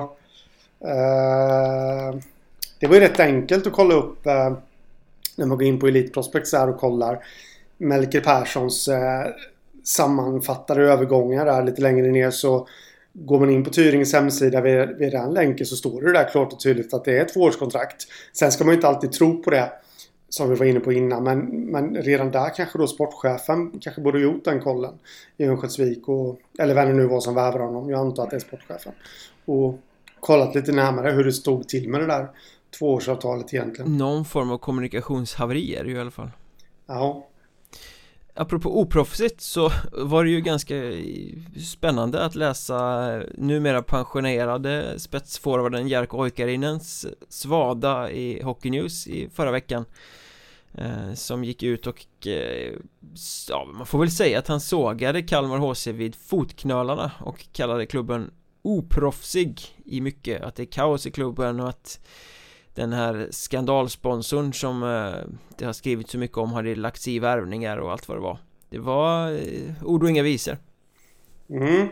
[0.85, 2.21] uh,
[2.79, 4.53] det var ju rätt enkelt att kolla upp eh,
[5.35, 7.25] när man går in på Elite Prospects här och kollar
[7.77, 9.27] Melker Perssons eh,
[9.83, 12.67] sammanfattade övergångar där lite längre ner så
[13.19, 16.53] Går man in på Tyringens hemsida vid, vid den länken så står det där klart
[16.53, 18.07] och tydligt att det är ett tvåårskontrakt.
[18.33, 19.71] Sen ska man ju inte alltid tro på det.
[20.29, 21.23] Som vi var inne på innan.
[21.23, 21.39] Men,
[21.71, 24.93] men redan där kanske då sportchefen kanske borde gjort den kollen.
[25.37, 26.39] I Örnsköldsvik och...
[26.59, 27.89] Eller vem det nu var som värvade honom.
[27.89, 28.93] Jag antar att det är sportchefen.
[29.45, 29.79] Och
[30.19, 32.27] kollat lite närmare hur det stod till med det där
[32.79, 33.97] tvåårsavtalet egentligen.
[33.97, 36.31] Någon form av kommunikationshaveri är det ju i alla fall.
[36.87, 37.27] Ja.
[38.39, 40.75] Apropå oproffsigt så var det ju ganska
[41.65, 49.85] spännande att läsa numera pensionerade spetsforwarden Jarkko Oikarinens svada i Hockey News i förra veckan
[50.73, 52.73] eh, Som gick ut och, eh,
[53.49, 58.31] ja man får väl säga att han sågade Kalmar HC vid fotknölarna och kallade klubben
[58.61, 61.99] oproffsig i mycket, att det är kaos i klubben och att
[62.77, 67.77] den här skandalsponsorn som eh, det har skrivits så mycket om hade lagts i värvningar
[67.77, 68.39] och allt vad det var.
[68.69, 70.57] Det var eh, ord och inga visor.
[71.49, 71.87] Mm.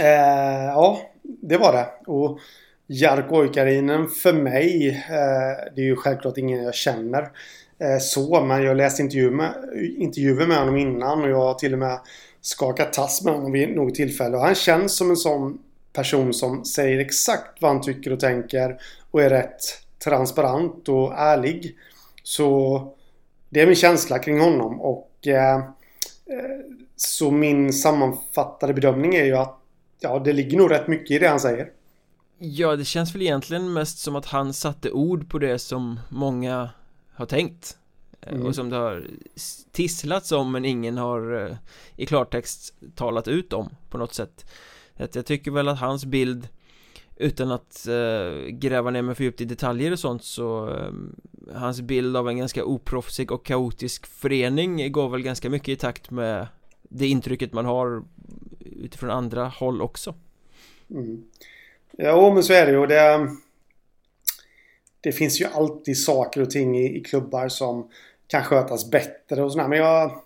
[0.00, 1.88] Eh, Ja, det var det.
[2.06, 2.38] Och
[2.86, 7.22] Jarko Oikarinen för mig eh, Det är ju självklart ingen jag känner
[7.78, 9.54] eh, Så, men jag läste intervjuer med,
[9.98, 12.00] intervjuer med honom innan och jag har till och med
[12.40, 14.36] skakat tass med honom vid något tillfälle.
[14.36, 15.58] Och han känns som en sån
[15.92, 18.78] person som säger exakt vad han tycker och tänker
[19.12, 19.60] och är rätt
[20.04, 21.76] transparent och ärlig.
[22.22, 22.88] Så
[23.48, 25.64] det är min känsla kring honom och eh,
[26.96, 29.58] Så min sammanfattade bedömning är ju att
[30.00, 31.70] ja, det ligger nog rätt mycket i det han säger.
[32.38, 36.70] Ja, det känns väl egentligen mest som att han satte ord på det som många
[37.14, 37.76] har tänkt
[38.20, 38.46] mm.
[38.46, 39.06] och som det har
[39.72, 41.56] tisslats om men ingen har eh,
[41.96, 44.44] i klartext talat ut om på något sätt
[44.96, 46.48] att jag tycker väl att hans bild
[47.16, 50.92] utan att eh, gräva ner mig för djupt i detaljer och sånt så eh,
[51.54, 56.10] hans bild av en ganska oproffsig och kaotisk förening går väl ganska mycket i takt
[56.10, 56.46] med
[56.82, 58.02] det intrycket man har
[58.60, 60.14] utifrån andra håll också.
[60.90, 61.24] Mm.
[61.96, 62.86] Ja, men så är det ju.
[62.86, 63.28] Det,
[65.00, 67.88] det finns ju alltid saker och ting i, i klubbar som
[68.26, 69.68] kan skötas bättre och sådär.
[69.68, 70.22] Men jag,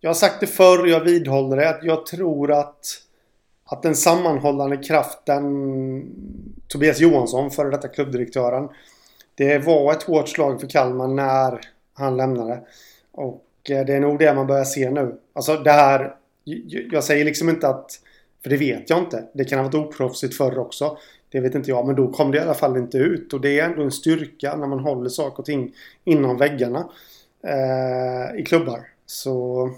[0.00, 1.68] jag har sagt det förr och jag vidhåller det.
[1.68, 3.02] Att jag tror att,
[3.66, 5.44] att den sammanhållande kraften
[6.68, 8.68] Tobias Johansson, före detta klubbdirektören.
[9.34, 11.60] Det var ett hårt slag för Kalmar när
[11.94, 12.60] han lämnade.
[13.12, 15.18] Och eh, det är nog det man börjar se nu.
[15.32, 16.14] Alltså det här...
[16.90, 18.00] Jag säger liksom inte att...
[18.42, 19.24] För det vet jag inte.
[19.32, 20.98] Det kan ha varit oproffsigt förr också.
[21.28, 21.86] Det vet inte jag.
[21.86, 23.32] Men då kom det i alla fall inte ut.
[23.32, 25.74] Och det är ändå en styrka när man håller saker och ting
[26.04, 26.88] inom väggarna
[27.42, 28.88] eh, i klubbar.
[29.06, 29.70] Så...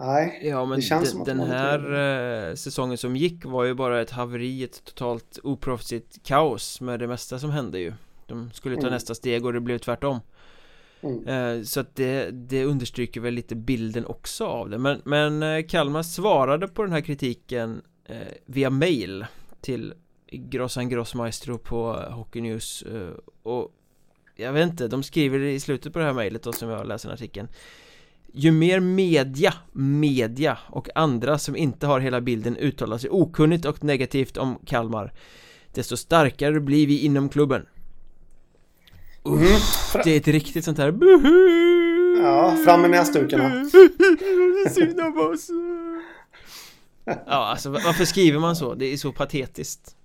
[0.00, 3.74] Nej, ja, men det känns som att den här eh, säsongen som gick var ju
[3.74, 7.92] bara ett haveri, ett totalt oproffsigt kaos med det mesta som hände ju.
[8.26, 8.92] De skulle ta mm.
[8.92, 10.20] nästa steg och det blev tvärtom.
[11.00, 11.28] Mm.
[11.28, 14.78] eh, Så att det, det understryker väl lite bilden också av det.
[14.78, 17.82] Men, men eh, Kalmar svarade på den här kritiken
[18.46, 19.26] via mail
[19.60, 19.94] till
[20.32, 22.84] Grossan Grossmaestro på Hockey News
[23.42, 23.72] och
[24.36, 27.10] jag vet inte, de skriver i slutet på det här mejlet då som jag läser
[27.10, 27.48] artikeln
[28.32, 33.84] Ju mer media, media och andra som inte har hela bilden uttalar sig okunnigt och
[33.84, 35.12] negativt om Kalmar
[35.74, 37.66] Desto starkare blir vi inom klubben
[39.26, 39.60] mm.
[40.04, 40.94] Det är ett riktigt sånt här
[42.22, 43.70] Ja, fram med näsdukarna
[44.70, 45.50] Synd om oss
[47.04, 48.74] Ja, alltså varför skriver man så?
[48.74, 49.97] Det är så patetiskt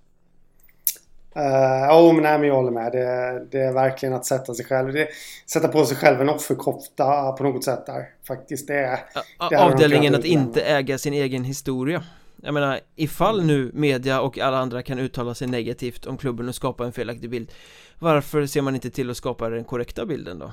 [1.36, 2.92] Uh, oh, men, nej, men jag håller med.
[2.92, 4.92] Det, det, är verkligen att sätta sig själv.
[4.92, 5.08] Det,
[5.46, 8.08] sätta på sig själv en offerkofta på något sätt där.
[8.26, 8.66] Faktiskt.
[8.66, 9.00] Det,
[9.50, 12.04] det Avdelningen att inte äga sin egen historia.
[12.42, 16.54] Jag menar, ifall nu media och alla andra kan uttala sig negativt om klubben och
[16.54, 17.52] skapa en felaktig bild
[17.98, 20.52] Varför ser man inte till att skapa den korrekta bilden då?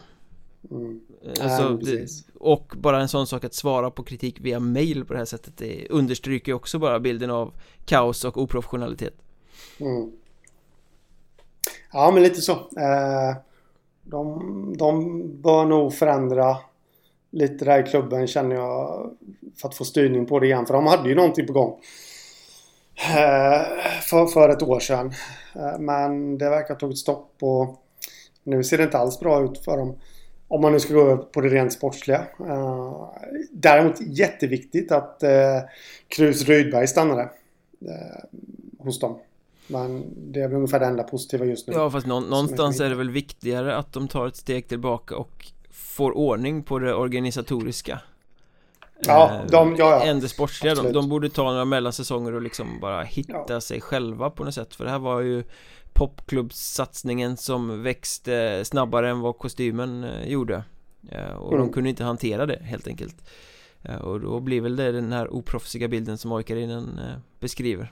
[0.71, 1.01] Mm.
[1.41, 5.19] Alltså, det, och bara en sån sak att svara på kritik via mail på det
[5.19, 7.53] här sättet Det understryker också bara bilden av
[7.85, 9.13] kaos och oprofessionalitet
[9.79, 10.11] mm.
[11.93, 12.51] Ja, men lite så.
[12.51, 13.35] Eh,
[14.03, 16.57] de, de bör nog förändra
[17.31, 19.09] lite där i klubben känner jag
[19.61, 20.65] för att få styrning på det igen.
[20.65, 21.79] För de hade ju någonting på gång.
[22.95, 23.61] Eh,
[24.01, 25.13] för, för ett år sedan.
[25.55, 27.81] Eh, men det verkar ha tagit stopp och
[28.43, 29.95] nu ser det inte alls bra ut för dem.
[30.47, 32.25] Om man nu ska gå över på det rent sportsliga.
[32.47, 33.09] Eh,
[33.51, 35.59] däremot jätteviktigt att eh,
[36.07, 37.21] Krus Rydberg stannade
[37.81, 38.39] eh,
[38.79, 39.19] hos dem.
[39.71, 41.73] Men det är väl ungefär det enda positiva just nu.
[41.73, 45.51] Ja fast nå någonstans är det väl viktigare att de tar ett steg tillbaka och
[45.71, 47.99] får ordning på det organisatoriska.
[49.05, 50.03] Ja, eh, de, ja, ja.
[50.03, 53.61] Än det sportsliga, de, de, borde ta några mellansäsonger och liksom bara hitta ja.
[53.61, 54.75] sig själva på något sätt.
[54.75, 55.43] För det här var ju
[55.93, 60.63] popklubbssatsningen som växte snabbare än vad kostymen eh, gjorde.
[61.09, 61.65] Eh, Och mm.
[61.65, 63.15] de kunde inte hantera det helt enkelt.
[64.01, 66.99] Och då blir väl det den här oproffsiga bilden som Oikarinen
[67.39, 67.91] beskriver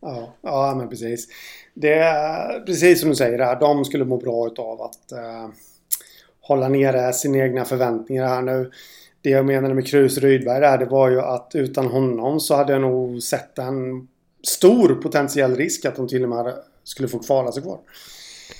[0.00, 1.28] Ja, ja men precis.
[1.74, 3.60] Det är precis som du säger där.
[3.60, 5.48] De skulle må bra av att eh,
[6.40, 8.70] hålla nere sina egna förväntningar här nu.
[9.22, 12.72] Det jag menade med Krus Rydberg där, det var ju att utan honom så hade
[12.72, 14.08] jag nog sett en
[14.42, 17.78] stor potentiell risk att de till och med skulle få kvala sig kvar.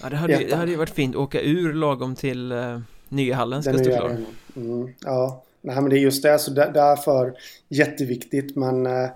[0.03, 3.35] Ja, det hade, det hade ju varit fint att åka ur lagom till uh, nya
[3.35, 4.16] hallen ska stå klar.
[4.57, 6.38] Mm, ja, nej men det är just det.
[6.38, 7.33] Så därför
[7.68, 9.09] jätteviktigt men uh,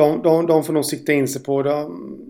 [0.00, 1.88] de, de, de får nog sikta in sig på det,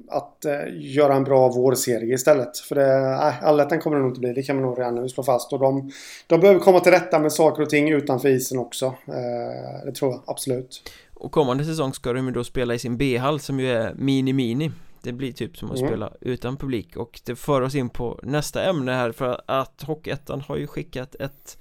[0.09, 2.59] att eh, göra en bra vårserie istället.
[2.59, 4.33] För eh, allettan kommer det nog inte bli.
[4.33, 5.52] Det kan man nog redan nu slå fast.
[5.52, 5.90] Och de,
[6.26, 8.87] de behöver komma till rätta med saker och ting utanför isen också.
[8.87, 10.90] Eh, det tror jag absolut.
[11.14, 14.70] Och kommande säsong ska de ju då spela i sin B-hall som ju är mini-mini.
[15.02, 15.88] Det blir typ som att mm.
[15.88, 20.40] spela utan publik och det för oss in på nästa ämne här för att Hockeyettan
[20.40, 21.59] har ju skickat ett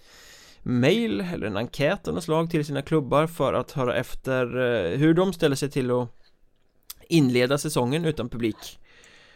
[0.64, 4.98] mail eller en enkät av något slag till sina klubbar för att höra efter eh,
[4.98, 6.10] hur de ställer sig till att
[7.08, 8.80] inleda säsongen utan publik.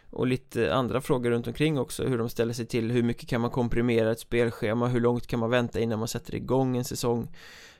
[0.09, 3.41] Och lite andra frågor runt omkring också hur de ställer sig till hur mycket kan
[3.41, 7.31] man komprimera ett spelschema hur långt kan man vänta innan man sätter igång en säsong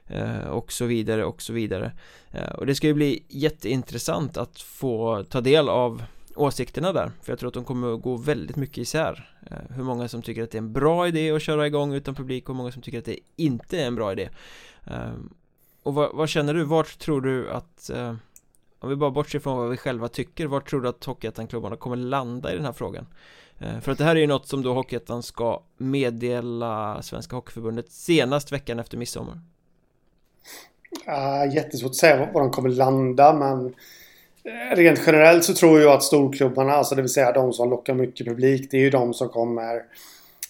[0.07, 1.91] eh, och så vidare och så vidare.
[2.31, 6.03] Eh, och det ska ju bli jätteintressant att få ta del av
[6.35, 9.83] åsikterna där För jag tror att de kommer att gå väldigt mycket isär eh, Hur
[9.83, 12.55] många som tycker att det är en bra idé att köra igång utan publik och
[12.55, 14.29] många som tycker att det inte är en bra idé
[14.85, 15.33] ehm,
[15.83, 16.63] Och vad, vad, känner du?
[16.63, 18.15] Vart tror du att eh,
[18.79, 21.95] Om vi bara bortser från vad vi själva tycker Vart tror du att Hockeyettan-klubbarna kommer
[21.95, 23.07] landa i den här frågan?
[23.59, 27.91] Eh, för att det här är ju något som då Hockeyettan ska meddela Svenska Hockeyförbundet
[27.91, 29.39] senast veckan efter midsommar
[31.07, 33.73] Uh, jättesvårt att säga var de kommer landa men
[34.75, 38.27] rent generellt så tror jag att storklubbarna, alltså det vill säga de som lockar mycket
[38.27, 39.81] publik, det är ju de som kommer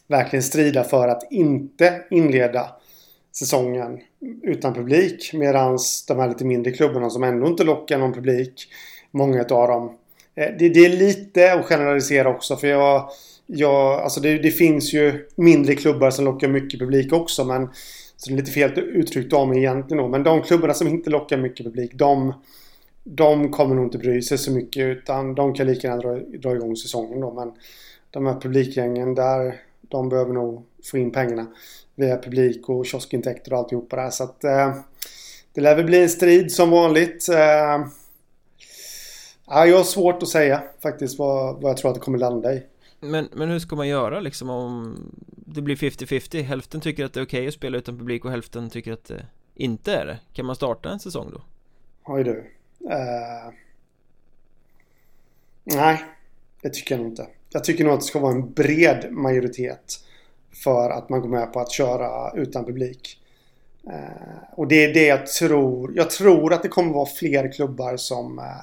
[0.07, 2.67] verkligen strida för att inte inleda
[3.35, 3.99] säsongen
[4.43, 5.31] utan publik.
[5.33, 5.77] Medan
[6.07, 8.67] de här lite mindre klubbarna som ändå inte lockar någon publik,
[9.11, 9.97] många av dem.
[10.35, 13.09] Eh, det, det är lite att generalisera också för jag,
[13.45, 17.69] jag alltså det, det, finns ju mindre klubbar som lockar mycket publik också men
[18.17, 20.09] så det är lite fel uttryckt av mig egentligen då.
[20.09, 22.33] Men de klubbarna som inte lockar mycket publik, de
[23.03, 26.55] de kommer nog inte bry sig så mycket utan de kan lika gärna dra, dra
[26.55, 27.33] igång säsongen då.
[27.33, 27.51] Men
[28.11, 31.47] de här publikgängen där, de behöver nog få in pengarna
[31.95, 34.09] via publik och kioskintäkter och alltihopa där.
[34.09, 34.75] Så att eh,
[35.53, 37.29] det lär väl bli en strid som vanligt.
[37.29, 37.87] Eh,
[39.47, 42.53] ja, jag har svårt att säga faktiskt vad, vad jag tror att det kommer landa
[42.53, 42.63] i.
[42.99, 46.41] Men, men hur ska man göra liksom om det blir 50-50?
[46.41, 49.05] Hälften tycker att det är okej okay att spela utan publik och hälften tycker att
[49.05, 50.19] det inte är det.
[50.33, 51.41] Kan man starta en säsong då?
[52.05, 52.43] Oj du.
[52.85, 53.53] Uh,
[55.63, 56.03] nej,
[56.61, 57.27] det tycker jag nog inte.
[57.49, 59.99] Jag tycker nog att det ska vara en bred majoritet
[60.63, 63.19] för att man går med på att köra utan publik.
[63.87, 65.93] Uh, och det är det jag tror.
[65.95, 68.61] Jag tror att det kommer vara fler klubbar som, uh,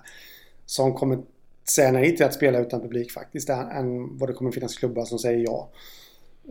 [0.66, 1.18] som kommer
[1.68, 3.48] säga nej till att spela utan publik faktiskt.
[3.48, 5.68] Än vad det kommer finnas klubbar som säger ja.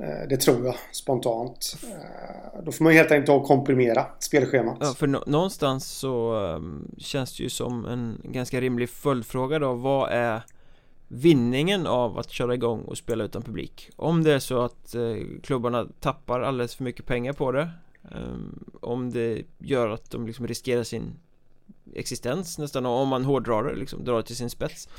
[0.02, 1.78] Eh, det tror jag spontant.
[1.84, 4.78] Eh, då får man helt enkelt ta och komprimera spelschemat.
[4.80, 9.74] Ja, för någonstans så ehm, känns det ju som en ganska rimlig följdfråga då.
[9.74, 10.42] Vad är
[11.08, 13.90] vinningen av att köra igång och spela utan publik?
[13.96, 17.70] Om det är så att eh, klubbarna tappar alldeles för mycket pengar på det.
[18.12, 21.14] Ehm, om det gör att de liksom riskerar sin
[21.96, 22.86] existens nästan.
[22.86, 24.90] Om man hårdrar det, liksom drar det till sin spets.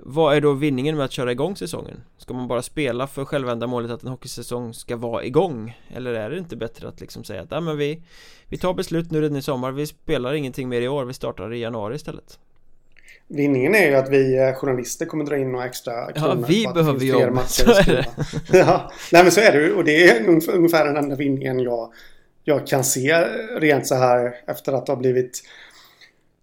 [0.00, 2.00] Vad är då vinningen med att köra igång säsongen?
[2.18, 5.78] Ska man bara spela för självändamålet att en hockeysäsong ska vara igång?
[5.94, 8.02] Eller är det inte bättre att liksom säga att men vi,
[8.48, 11.54] vi tar beslut nu redan i sommar, vi spelar ingenting mer i år, vi startar
[11.54, 12.38] i januari istället?
[13.28, 16.66] Vinningen är ju att vi eh, journalister kommer dra in några extra kronor Ja, vi
[16.74, 18.06] behöver jobb, så är det.
[18.58, 21.92] Ja, nej men så är det och det är ungefär den enda vinningen jag,
[22.44, 23.14] jag kan se
[23.58, 25.42] rent så här efter att ha blivit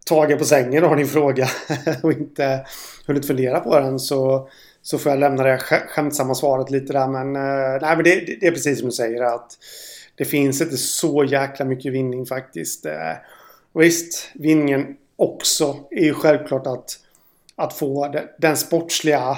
[0.06, 1.48] tagen på sängen har din fråga
[2.04, 2.66] och inte
[3.08, 4.50] hunnit fundera på den så,
[4.82, 7.08] så får jag lämna det skämtsamma svaret lite där.
[7.08, 9.58] Men, eh, nej, men det, det, är precis som du säger att
[10.16, 12.86] det finns inte så jäkla mycket vinning faktiskt.
[12.86, 13.14] Eh,
[13.74, 17.00] visst, vinningen också är ju självklart att,
[17.56, 19.38] att få den sportsliga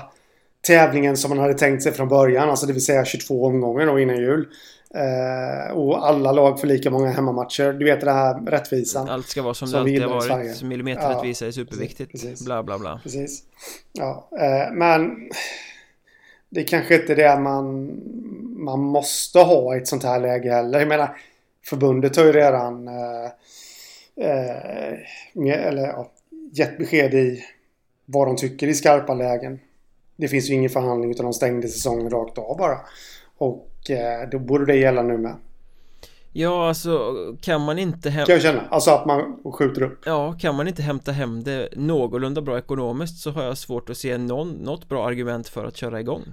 [0.67, 2.49] tävlingen som man hade tänkt sig från början.
[2.49, 4.47] Alltså det vill säga 22 omgångar då innan jul.
[4.95, 7.73] Eh, och alla lag får lika många hemmamatcher.
[7.73, 9.09] Du vet det här rättvisan.
[9.09, 10.63] Allt ska vara som, som det alltid har varit.
[10.63, 12.11] Millimeterrättvisa ja, är superviktigt.
[12.11, 12.45] Precis.
[12.45, 12.99] Bla bla bla.
[13.03, 13.43] Precis.
[13.91, 15.29] Ja, eh, men
[16.49, 17.91] det är kanske inte det man,
[18.57, 20.79] man måste ha i ett sånt här läge heller.
[20.79, 21.17] Jag menar,
[21.65, 23.25] förbundet har ju redan eh,
[24.15, 24.97] eh
[25.33, 26.11] med, eller, ja,
[26.51, 27.43] gett besked i
[28.05, 29.59] vad de tycker i skarpa lägen.
[30.15, 32.79] Det finns ju ingen förhandling utan de stängde säsongen rakt av bara.
[33.37, 35.35] Och eh, då borde det gälla nu med.
[36.37, 38.25] Ja, alltså kan man inte hämta...
[38.25, 40.01] Kan jag känna, alltså att man skjuter upp.
[40.05, 43.97] Ja, kan man inte hämta hem det någorlunda bra ekonomiskt så har jag svårt att
[43.97, 46.23] se någon, något bra argument för att köra igång.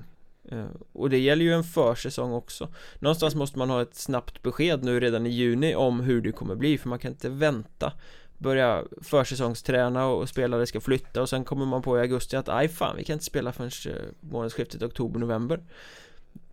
[0.51, 4.85] Eh, och det gäller ju en försäsong också Någonstans måste man ha ett snabbt besked
[4.85, 7.93] nu redan i juni om hur det kommer bli för man kan inte vänta
[8.39, 12.69] Börja försäsongsträna och spelare ska flytta och sen kommer man på i augusti att aj
[12.69, 15.61] fan vi kan inte spela förrän eh, månadsskiftet oktober-november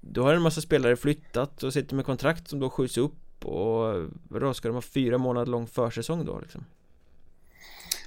[0.01, 4.09] då har en massa spelare flyttat och sitter med kontrakt som då skjuts upp och
[4.29, 6.65] Vadå, ska de ha fyra månader lång försäsong då liksom?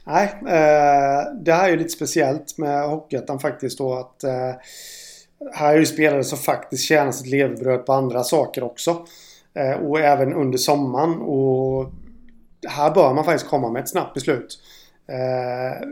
[0.05, 4.53] Nej, eh, det här är ju lite speciellt med Hockeyettan faktiskt då att eh,
[5.53, 9.07] här är ju spelare som faktiskt tjänar sitt levebröd på andra saker också.
[9.55, 11.93] Eh, och även under sommaren och
[12.69, 14.59] här bör man faktiskt komma med ett snabbt beslut.
[15.07, 15.89] Eh,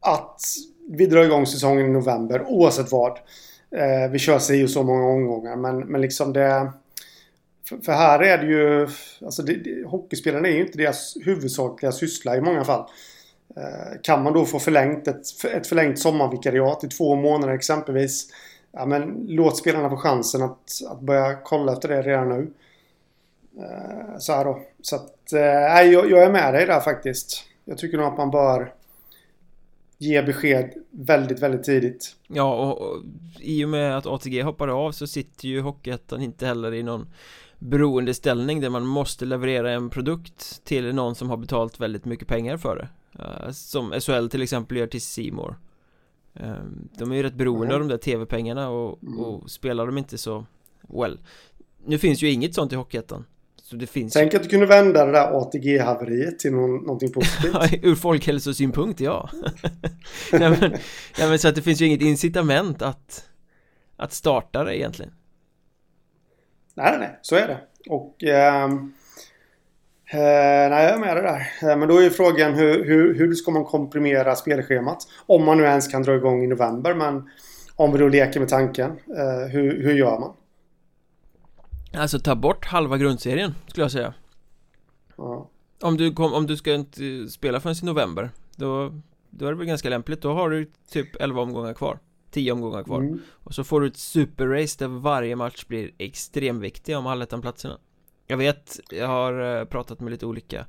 [0.00, 0.40] att
[0.90, 3.18] vi drar igång säsongen i november oavsett vad.
[3.76, 6.72] Eh, vi kör sig och så många omgångar men, men liksom det...
[7.68, 8.88] För, för här är det ju...
[9.24, 12.84] Alltså det, det, hockeyspelarna är ju inte deras huvudsakliga syssla i många fall.
[13.56, 18.28] Eh, kan man då få förlängt ett, ett förlängt sommarvikariat i två månader exempelvis.
[18.72, 22.52] Ja men låt spelarna få chansen att, att börja kolla efter det redan nu.
[23.58, 24.60] Eh, så här då.
[24.82, 27.44] Så att, eh, nej, jag, jag är med dig där faktiskt.
[27.64, 28.72] Jag tycker nog att man bör
[30.00, 32.16] ge besked väldigt, väldigt tidigt.
[32.28, 33.02] Ja, och, och
[33.40, 37.06] i och med att ATG hoppar av så sitter ju Hockeyettan inte heller i någon
[37.58, 42.56] beroendeställning där man måste leverera en produkt till någon som har betalt väldigt mycket pengar
[42.56, 42.88] för det
[43.22, 45.56] uh, Som SHL till exempel gör till Seymour
[46.40, 46.64] uh,
[46.98, 47.74] De är ju rätt beroende mm.
[47.74, 49.18] av de där tv-pengarna och, mm.
[49.18, 50.46] och spelar de inte så
[50.88, 51.20] well
[51.84, 53.24] Nu finns ju inget sånt i Hockeyettan
[53.70, 57.54] så det finns Tänk att du kunde vända det där ATG-haveriet till någon, någonting positivt.
[57.84, 59.30] Ur folkhälsosynpunkt, ja.
[60.32, 60.70] nej, men,
[61.18, 63.24] nej, men så att det finns ju inget incitament att,
[63.96, 65.12] att starta det egentligen.
[66.74, 67.58] Nej, nej, så är det.
[67.88, 68.24] Och...
[68.24, 68.68] Eh,
[70.70, 71.70] nej, jag är med det där.
[71.70, 74.98] Eh, men då är ju frågan hur, hur, hur ska man komprimera spelschemat?
[75.26, 76.94] Om man nu ens kan dra igång i november.
[76.94, 77.30] Men
[77.76, 78.90] om vi då leker med tanken.
[78.90, 80.32] Eh, hur, hur gör man?
[81.92, 84.14] Alltså ta bort halva grundserien skulle jag säga.
[85.16, 85.50] Ja.
[85.80, 88.94] Om du, kom, om du ska inte spela förrän i november Då,
[89.30, 90.22] då är det väl ganska lämpligt.
[90.22, 91.98] Då har du typ 11 omgångar kvar
[92.30, 93.00] 10 omgångar kvar.
[93.00, 93.20] Mm.
[93.28, 97.78] Och så får du ett superrace där varje match blir extremt viktig om allettan-platserna
[98.26, 100.66] Jag vet, jag har eh, pratat med lite olika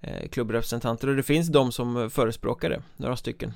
[0.00, 3.52] eh, klubbrepresentanter och det finns de som förespråkar det, några stycken.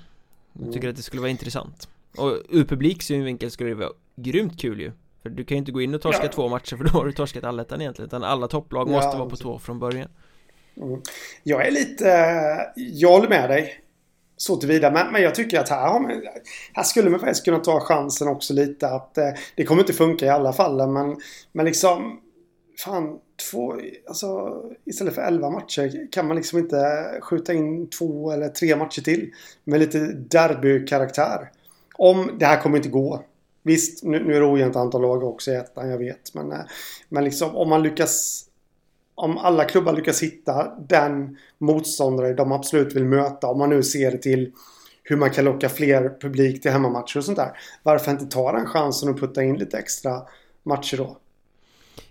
[0.53, 0.91] Jag tycker mm.
[0.91, 1.89] att det skulle vara intressant.
[2.17, 5.73] Och ur publik synvinkel skulle det vara grymt kul ju För du kan ju inte
[5.73, 6.33] gå in och torska ja.
[6.33, 9.29] två matcher för då har du torskat allettan egentligen Utan alla topplag ja, måste vara
[9.29, 10.09] på två från början
[10.77, 11.01] mm.
[11.43, 12.07] Jag är lite,
[12.77, 13.81] jag håller med dig
[14.41, 14.91] så tillvida.
[14.91, 16.23] Men, men jag tycker att här, har man,
[16.73, 20.27] här skulle man faktiskt kunna ta chansen också lite att eh, det kommer inte funka
[20.27, 20.89] i alla fall.
[20.91, 21.17] Men,
[21.53, 22.21] men liksom,
[22.85, 23.19] fan,
[23.51, 23.77] två,
[24.09, 26.79] alltså, istället för elva matcher kan man liksom inte
[27.23, 29.33] skjuta in två eller tre matcher till.
[29.65, 31.51] Med lite derbykaraktär.
[31.95, 33.25] Om det här kommer inte gå.
[33.63, 36.35] Visst, nu, nu är det ojämnt antal lag också i ettan, jag vet.
[36.35, 36.59] Men, eh,
[37.09, 38.47] men liksom om man lyckas
[39.15, 43.47] om alla klubbar lyckas hitta den motståndare de absolut vill möta.
[43.47, 44.53] Om man nu ser till
[45.03, 47.53] hur man kan locka fler publik till hemmamatcher och sånt där.
[47.83, 50.23] Varför inte ta den chansen och putta in lite extra
[50.63, 51.17] matcher då?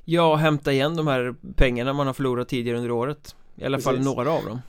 [0.06, 3.36] Ja, hämta igen de här pengarna man har förlorat tidigare under året.
[3.56, 3.86] I alla Precis.
[3.86, 4.62] fall några av dem.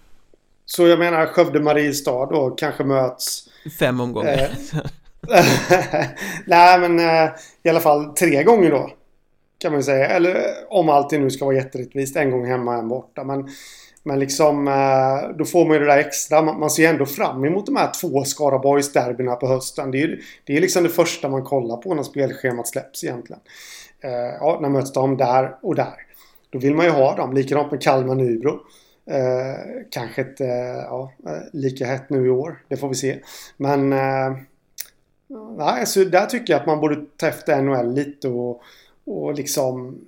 [0.64, 3.48] Så jag menar Skövde-Mariestad då kanske möts...
[3.78, 4.32] Fem omgångar.
[4.32, 4.80] Eh,
[6.46, 7.30] Nej men eh,
[7.62, 8.90] i alla fall tre gånger då.
[9.58, 10.06] Kan man säga.
[10.06, 12.16] Eller om allting nu ska vara jätterättvist.
[12.16, 13.24] En gång hemma, en borta.
[13.24, 13.48] Men,
[14.02, 16.42] men liksom eh, då får man ju det där extra.
[16.42, 19.90] Man, ser ser ändå fram emot de här två Skaraborgs-derbyna på hösten.
[19.90, 23.40] Det är, det är liksom det första man kollar på när spelschemat släpps egentligen.
[24.00, 25.94] Eh, ja, när möts de där och där.
[26.50, 27.32] Då vill man ju ha dem.
[27.32, 28.60] Likadant med Kalmar-Nybro.
[29.10, 30.44] Eh, kanske inte
[30.88, 31.12] ja,
[31.52, 32.62] lika hett nu i år.
[32.68, 33.18] Det får vi se.
[33.56, 34.36] Men eh,
[35.56, 38.62] nej, så där tycker jag att man borde ta efter NHL lite och
[39.04, 39.98] och liksom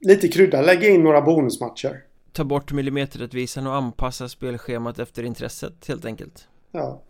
[0.00, 2.04] lite krydda, lägga in några bonusmatcher.
[2.32, 6.48] Ta bort millimeterrättvisan och anpassa spelschemat efter intresset helt enkelt.
[6.72, 7.02] Ja,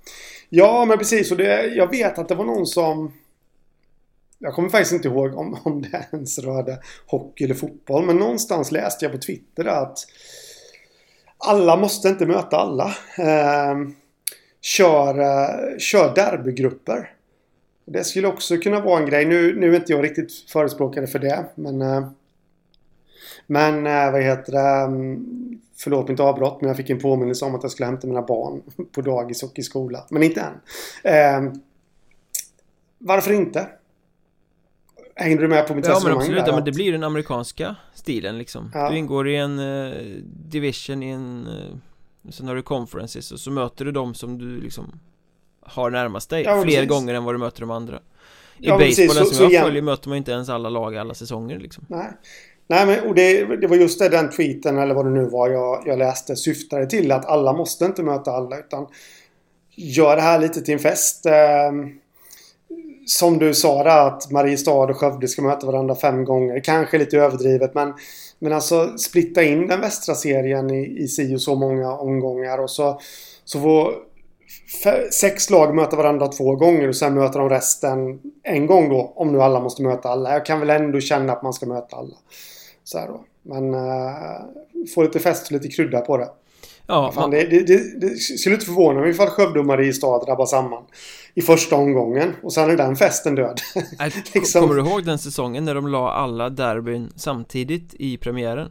[0.48, 3.12] ja men precis och det, jag vet att det var någon som
[4.38, 8.06] jag kommer faktiskt inte ihåg om, om det ens rörde hockey eller fotboll.
[8.06, 9.98] Men någonstans läste jag på Twitter att
[11.38, 12.94] alla måste inte möta alla.
[13.18, 13.76] Eh,
[14.60, 17.17] kör, eh, kör derbygrupper.
[17.92, 19.24] Det skulle också kunna vara en grej.
[19.24, 21.44] Nu, nu är inte jag riktigt förespråkare för det.
[21.54, 22.08] Men, eh,
[23.46, 24.84] men eh, vad heter det?
[24.84, 28.22] Mm, förlåt mitt avbrott men jag fick en påminnelse om att jag skulle hämta mina
[28.22, 30.04] barn på dagis och i skola.
[30.10, 30.54] Men inte än.
[31.14, 31.52] Eh,
[32.98, 33.66] varför inte?
[35.14, 36.22] Hängde du med på mitt ja, resonemang?
[36.22, 38.70] Ja men absolut, där, men det blir den amerikanska stilen liksom.
[38.74, 38.90] Ja.
[38.90, 41.76] Du ingår i en uh, division i en uh,
[42.30, 45.00] Sen har du conferences och så möter du dem som du liksom
[45.70, 46.88] har närmast dig ja, Fler precis.
[46.88, 48.00] gånger än vad du möter de andra I
[48.58, 49.64] ja, basebollen så, som jag igen.
[49.64, 52.10] följer möter man inte ens alla lag alla säsonger liksom Nej
[52.68, 55.50] Nej men och det, det var just det den tweeten eller vad det nu var
[55.50, 58.86] jag, jag läste syftade till att alla måste inte möta alla utan
[59.80, 61.72] Gör det här lite till en fest eh,
[63.06, 67.18] Som du sa där att Mariestad och Skövde ska möta varandra fem gånger Kanske lite
[67.18, 67.94] överdrivet men
[68.38, 72.70] Men alltså splitta in den västra serien i, i si och så många omgångar och
[72.70, 73.00] så
[73.44, 73.94] Så får
[75.12, 79.12] sex lag möter varandra två gånger och sen möter de resten en gång då.
[79.16, 80.32] Om nu alla måste möta alla.
[80.32, 82.16] Jag kan väl ändå känna att man ska möta alla.
[82.84, 83.24] Så då.
[83.42, 84.10] Men uh,
[84.94, 86.28] få lite fest och lite krydda på det.
[86.86, 87.30] Ja, Fan, man...
[87.30, 90.82] det, det, det, det skulle inte förvåna mig ifall Skövde och Mariestad drabbar samman
[91.34, 93.60] i första omgången och sen är den festen död.
[94.34, 94.62] liksom.
[94.62, 98.70] Kommer du ihåg den säsongen när de la alla derbyn samtidigt i premiären?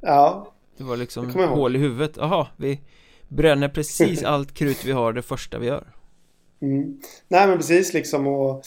[0.00, 0.52] Ja.
[0.78, 2.16] Det var liksom hål i huvudet.
[2.16, 2.80] Jaha, vi
[3.28, 5.92] bränner precis allt krut vi har det första vi gör.
[6.62, 7.00] Mm.
[7.28, 8.62] Nej men precis liksom och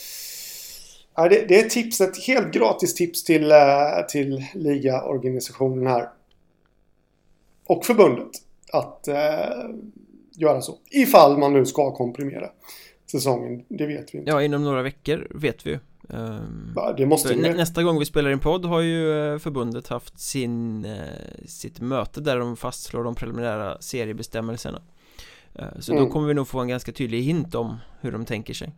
[1.16, 6.10] ja, det, det, är tips, ett helt gratis tips till, uh, till ligaorganisationen här.
[7.66, 8.30] Och förbundet.
[8.74, 9.76] Att uh,
[10.32, 10.78] göra så.
[10.92, 12.50] Ifall man nu ska komprimera
[13.12, 13.66] säsongen.
[13.68, 14.32] Det vet vi inte.
[14.32, 15.80] Ja, inom några veckor vet vi ju.
[16.76, 20.20] Ja, det måste nä nästa gång vi spelar in podd har ju eh, förbundet haft
[20.20, 21.02] sin, uh,
[21.46, 24.82] sitt möte där de fastslår de preliminära seriebestämmelserna.
[25.60, 26.04] Uh, så mm.
[26.04, 28.76] då kommer vi nog få en ganska tydlig hint om hur de tänker sig.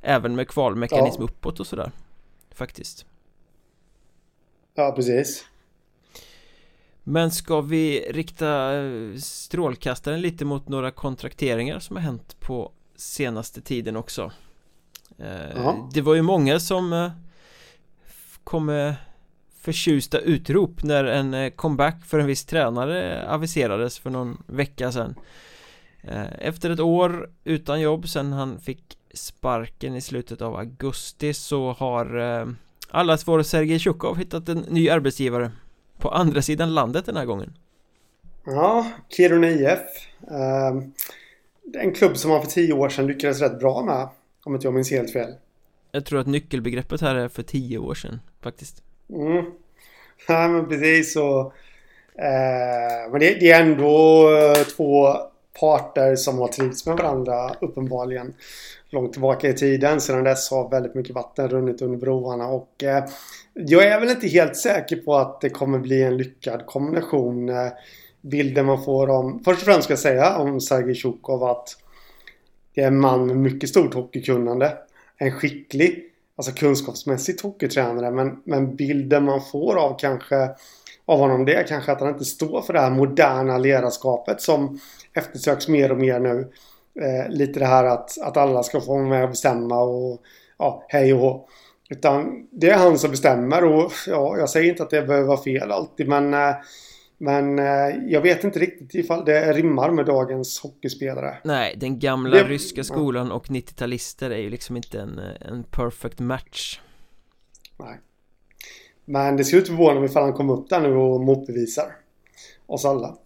[0.00, 1.24] Även med kvalmekanism ja.
[1.24, 1.92] uppåt och sådär.
[2.54, 3.06] Faktiskt.
[4.74, 5.46] Ja, precis.
[7.02, 8.72] Men ska vi rikta
[9.20, 14.32] strålkastaren lite mot några kontrakteringar som har hänt på senaste tiden också
[15.18, 17.10] eh, Det var ju många som eh,
[18.44, 18.94] kom med
[19.60, 25.14] förtjusta utrop när en eh, comeback för en viss tränare aviserades för någon vecka sedan.
[26.38, 32.06] Efter ett år utan jobb sen han fick sparken i slutet av augusti så har
[32.90, 35.50] allas vår Sergej Tjukov hittat en ny arbetsgivare
[35.98, 37.52] på andra sidan landet den här gången.
[38.44, 39.80] Ja, Kiruna IF
[41.74, 44.08] en klubb som man för tio år sedan lyckades rätt bra med.
[44.46, 45.34] Om inte jag minns helt fel.
[45.92, 48.82] Jag tror att nyckelbegreppet här är för tio år sedan faktiskt.
[49.10, 49.44] Mm.
[50.28, 51.40] Ja men precis så.
[52.18, 55.16] Eh, men det, det, är ändå eh, två
[55.60, 58.34] parter som har trivts med varandra uppenbarligen.
[58.90, 60.00] Långt tillbaka i tiden.
[60.00, 63.04] Sedan dess har väldigt mycket vatten runnit under broarna och eh,
[63.54, 67.48] jag är väl inte helt säker på att det kommer bli en lyckad kombination.
[67.48, 67.68] Eh,
[68.20, 71.76] bilden man får om, först och främst ska jag säga om Sergej Tjukov att
[72.76, 74.78] det är en man med mycket stort hockeykunnande.
[75.16, 76.04] En skicklig,
[76.36, 78.10] alltså kunskapsmässigt hockeytränare.
[78.10, 80.50] Men, men bilden man får av kanske
[81.06, 84.80] av honom det är kanske att han inte står för det här moderna ledarskapet som
[85.12, 86.50] eftersöks mer och mer nu.
[87.00, 90.22] Eh, lite det här att, att alla ska få vara med och bestämma och
[90.58, 91.48] ja, hej och hå.
[91.90, 95.42] Utan det är han som bestämmer och ja, jag säger inte att det behöver vara
[95.42, 96.54] fel alltid men eh,
[97.18, 101.38] men eh, jag vet inte riktigt ifall det rimmar med dagens hockeyspelare.
[101.44, 102.44] Nej, den gamla det...
[102.44, 106.80] ryska skolan och 90-talister är ju liksom inte en, eh, en perfect match.
[107.78, 108.00] Nej.
[109.04, 111.96] Men det skulle inte förvåna mig ifall han kommer upp där nu och motbevisar
[112.66, 113.16] oss alla.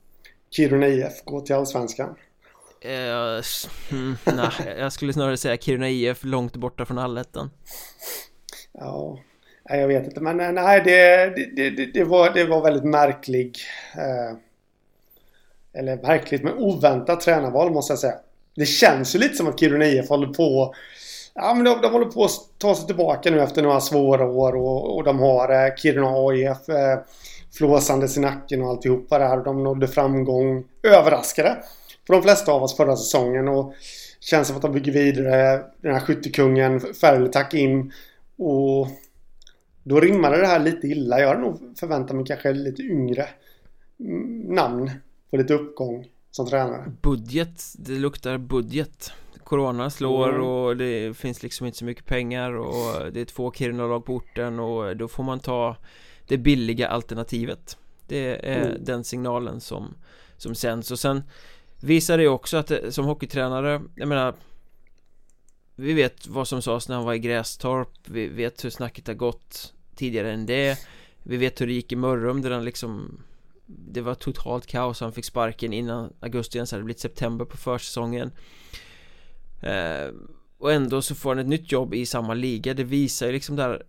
[0.51, 2.17] Kiruna IF går till Allsvenskan.
[2.85, 3.43] Uh,
[3.91, 7.51] mm, nej, jag skulle snarare säga Kiruna IF långt borta från allettan.
[8.73, 9.19] Ja,
[9.79, 10.21] jag vet inte.
[10.21, 13.59] Men eh, nej, det, det, det, det, var, det var väldigt märklig.
[13.97, 14.37] Eh,
[15.73, 18.15] eller märkligt, men oväntat tränarval måste jag säga.
[18.57, 20.75] Det känns ju lite som att Kiruna IF håller på
[21.35, 24.57] Ja men de, de håller på att ta sig tillbaka nu efter några svåra år
[24.57, 26.99] och, och de har eh, Kiruna AIF eh,
[27.53, 29.37] flåsandes i nacken och alltihopa där.
[29.37, 30.65] De nådde framgång.
[30.83, 31.57] Överraskade
[32.07, 33.75] för de flesta av oss förra säsongen och
[34.21, 35.63] känns som att de bygger vidare.
[35.83, 37.93] Den här skyttekungen Ferletak in
[38.39, 38.89] och
[39.83, 41.21] då rimmade det här lite illa.
[41.21, 43.29] Jag hade nog förväntat mig kanske lite yngre
[44.49, 44.91] namn
[45.31, 46.93] på lite uppgång som tränare.
[47.03, 49.13] Budget, det luktar budget.
[49.45, 50.47] Corona slår mm.
[50.47, 54.61] och det finns liksom inte så mycket pengar och det är två Kiruna-lag på orten
[54.61, 55.77] och då får man ta
[56.29, 57.77] det billiga alternativet.
[58.07, 58.85] Det är mm.
[58.85, 59.95] den signalen som,
[60.37, 61.23] som sänds och sen
[61.81, 64.35] visar det också att det, som hockeytränare, jag menar
[65.81, 69.15] vi vet vad som sades när han var i Grästorp Vi vet hur snacket har
[69.15, 70.79] gått tidigare än det.
[71.23, 73.21] Vi vet hur det gick i Mörrum där han liksom
[73.67, 75.01] Det var totalt kaos.
[75.01, 78.31] Han fick sparken innan augusti ens hade blivit september på försäsongen.
[79.63, 80.15] Eh,
[80.59, 82.75] Och ändå så får han ett nytt jobb i samma liga.
[82.75, 83.83] Det visar ju liksom där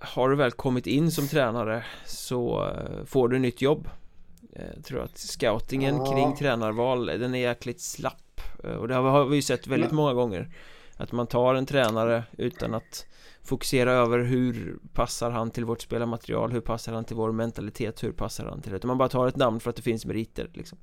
[0.00, 3.88] Har du väl kommit in som tränare Så eh, får du nytt jobb.
[4.52, 8.40] Eh, Jag tror att scoutingen kring tränarval Den är jäkligt slapp.
[8.64, 10.48] Eh, Och det har vi ju sett väldigt många gånger
[10.98, 13.06] att man tar en tränare utan att
[13.42, 18.12] fokusera över hur passar han till vårt spelarmaterial, hur passar han till vår mentalitet, hur
[18.12, 18.84] passar han till det?
[18.84, 20.78] Man bara tar ett namn för att det finns meriter liksom.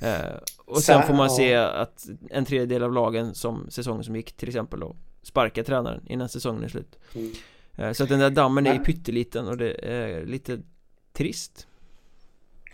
[0.00, 0.36] eh,
[0.66, 4.48] Och sen får man se att en tredjedel av lagen som säsongen som gick till
[4.48, 7.32] exempel då sparkar tränaren innan säsongen är slut mm.
[7.76, 10.58] eh, Så att den där dammen är ju pytteliten och det är lite
[11.12, 11.66] trist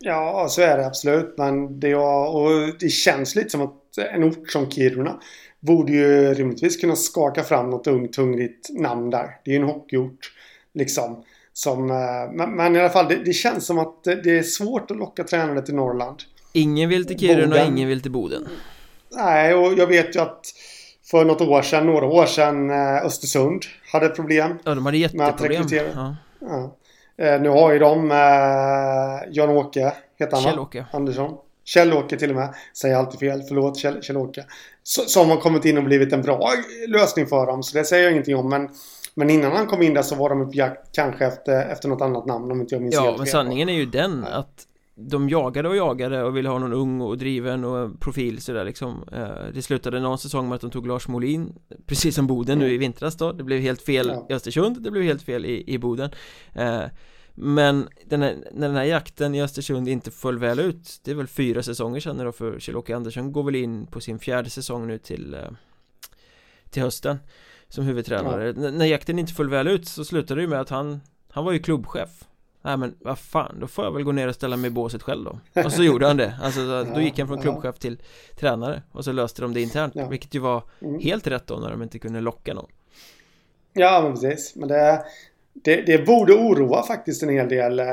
[0.04, 1.34] Ja, så är det absolut.
[1.38, 5.20] Men det, och det känns lite som att en ort som Kiruna
[5.62, 9.36] borde ju rimligtvis kunna skaka fram något ungt hungrigt namn där.
[9.44, 10.32] Det är ju en hockeyort.
[10.74, 11.24] Liksom.
[11.52, 11.96] Som, eh,
[12.32, 15.24] men, men, i alla fall, det, det, känns som att det är svårt att locka
[15.24, 16.16] tränare till Norrland.
[16.52, 18.48] Ingen vill till Kiruna och ingen vill till Boden.
[19.10, 20.46] Nej, och jag vet ju att
[21.04, 24.58] för något år sedan, några år sedan, eh, Östersund hade problem.
[24.64, 25.66] Ja, de hade jätteproblem.
[25.94, 26.16] Ja.
[26.40, 26.76] Ja.
[27.24, 28.10] Eh, nu har ju de
[29.30, 31.36] Jan-Åke, heter han Kjell-Åke Andersson.
[31.64, 32.54] Kjell-Åke till och med.
[32.76, 33.42] Säger alltid fel.
[33.48, 34.44] Förlåt Kjell-Åke.
[34.82, 36.50] Som har kommit in och blivit en bra
[36.88, 37.62] lösning för dem.
[37.62, 38.48] Så det säger jag ingenting om.
[38.48, 38.68] Men,
[39.14, 42.02] men innan han kom in där så var de på jakt kanske efter, efter något
[42.02, 45.68] annat namn om inte jag minns Ja, men sanningen är ju den att de jagade
[45.68, 49.62] och jagade och ville ha någon ung och driven och profil sådär liksom eh, Det
[49.62, 51.52] slutade någon säsong med att de tog Lars Molin
[51.86, 54.26] Precis som Boden nu i vintras då Det blev helt fel ja.
[54.30, 56.10] i Östersund Det blev helt fel i, i Boden
[56.54, 56.82] eh,
[57.34, 61.14] Men den här, när den här jakten i Östersund inte föll väl ut Det är
[61.14, 64.86] väl fyra säsonger sedan då för Kjell-Åke Andersson går väl in på sin fjärde säsong
[64.86, 65.36] nu till
[66.70, 67.18] Till hösten
[67.68, 68.46] Som huvudtränare.
[68.46, 68.70] Ja.
[68.70, 71.52] När jakten inte föll väl ut så slutade det ju med att han Han var
[71.52, 72.24] ju klubbchef.
[72.62, 75.02] Nej men vad fan, då får jag väl gå ner och ställa mig i båset
[75.02, 75.38] själv då.
[75.64, 78.00] Och så gjorde han det, alltså då gick han från klubbchef till
[78.36, 80.08] tränare Och så löste de det internt, ja.
[80.08, 81.00] vilket ju var mm.
[81.00, 82.70] helt rätt då när de inte kunde locka någon.
[83.72, 85.04] Ja men precis, men det
[85.52, 87.86] det, det borde oroa faktiskt en hel del eh,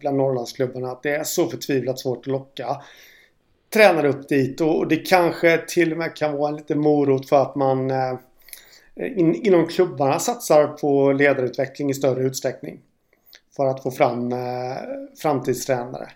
[0.00, 2.76] bland Norrlandsklubbarna att det är så förtvivlat svårt att locka
[3.74, 7.42] tränare upp dit och det kanske till och med kan vara en liten morot för
[7.42, 8.14] att man eh,
[8.94, 12.80] in, inom klubbarna satsar på ledarutveckling i större utsträckning.
[13.56, 14.38] För att få fram eh,
[15.22, 16.10] framtidstränare.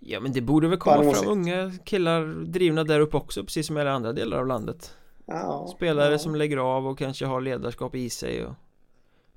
[0.00, 3.78] Ja men det borde väl komma fram unga killar drivna där uppe också precis som
[3.78, 4.94] i alla andra delar av landet.
[5.26, 6.18] Ja, Spelare ja.
[6.18, 8.54] som lägger av och kanske har ledarskap i sig och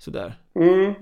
[0.02, 0.40] sådär.
[0.56, 0.94] Mm.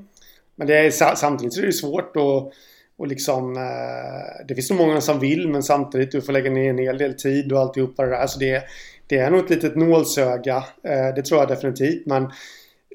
[0.55, 2.53] Men det är, samtidigt så är det svårt att
[2.99, 6.69] och liksom eh, Det finns nog många som vill men samtidigt du får lägga ner
[6.69, 8.27] en hel del tid och alltihopa det där.
[8.27, 8.63] Så det,
[9.07, 10.57] det är nog ett litet nålsöga.
[10.83, 12.05] Eh, det tror jag definitivt.
[12.05, 12.31] Men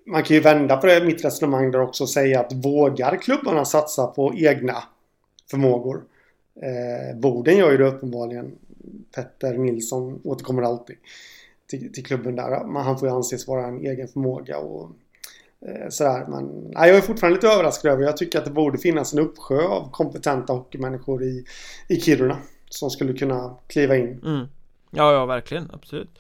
[0.07, 3.65] man kan ju vända på det, mitt resonemang där också och säga att vågar klubbarna
[3.65, 4.85] satsa på egna
[5.51, 6.05] förmågor?
[6.63, 8.53] Eh, Boden gör ju det uppenbarligen.
[9.15, 10.97] Petter Nilsson återkommer alltid
[11.71, 12.65] till, till klubben där.
[12.65, 14.91] Men han får ju anses vara en egen förmåga och
[15.69, 16.27] Eh, sådär.
[16.29, 18.03] Men nej, jag är fortfarande lite överraskad över.
[18.03, 21.45] Jag tycker att det borde finnas en uppsjö av kompetenta hockeymänniskor i,
[21.89, 22.39] i Kiruna.
[22.69, 24.21] Som skulle kunna kliva in.
[24.25, 24.47] Mm.
[24.91, 25.71] Ja, ja, verkligen.
[25.73, 26.19] Absolut.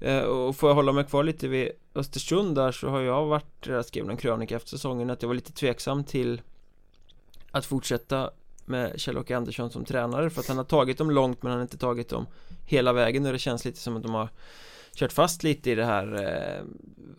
[0.00, 3.66] Eh, och får jag hålla mig kvar lite vid Östersund där så har jag varit,
[3.66, 6.40] jag skrev en krönika efter säsongen att jag var lite tveksam till
[7.50, 8.30] att fortsätta
[8.64, 11.62] med Kjell-Åke Andersson som tränare för att han har tagit dem långt men han har
[11.62, 12.26] inte tagit dem
[12.66, 14.28] hela vägen och det känns lite som att de har
[14.94, 16.64] kört fast lite i det här eh,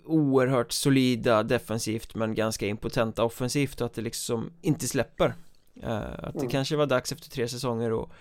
[0.06, 5.34] oerhört solida defensivt men ganska impotenta offensivt och att det liksom inte släpper.
[5.82, 6.50] Eh, att det mm.
[6.50, 8.12] kanske var dags efter tre säsonger och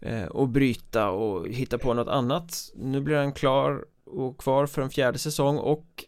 [0.00, 2.72] eh, och bryta och hitta på något annat.
[2.74, 6.04] Nu blir han klar och kvar för en fjärde säsong och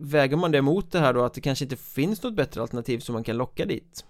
[0.00, 2.98] väger man det mot det här då att det kanske inte finns något bättre alternativ
[2.98, 4.04] som man kan locka dit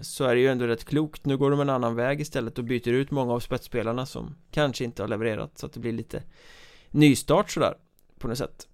[0.00, 1.24] så är det ju ändå rätt klokt.
[1.24, 4.84] Nu går de en annan väg istället och byter ut många av spetsspelarna som kanske
[4.84, 6.22] inte har levererat så att det blir lite
[6.94, 7.74] nystart sådär
[8.18, 8.68] på något sätt.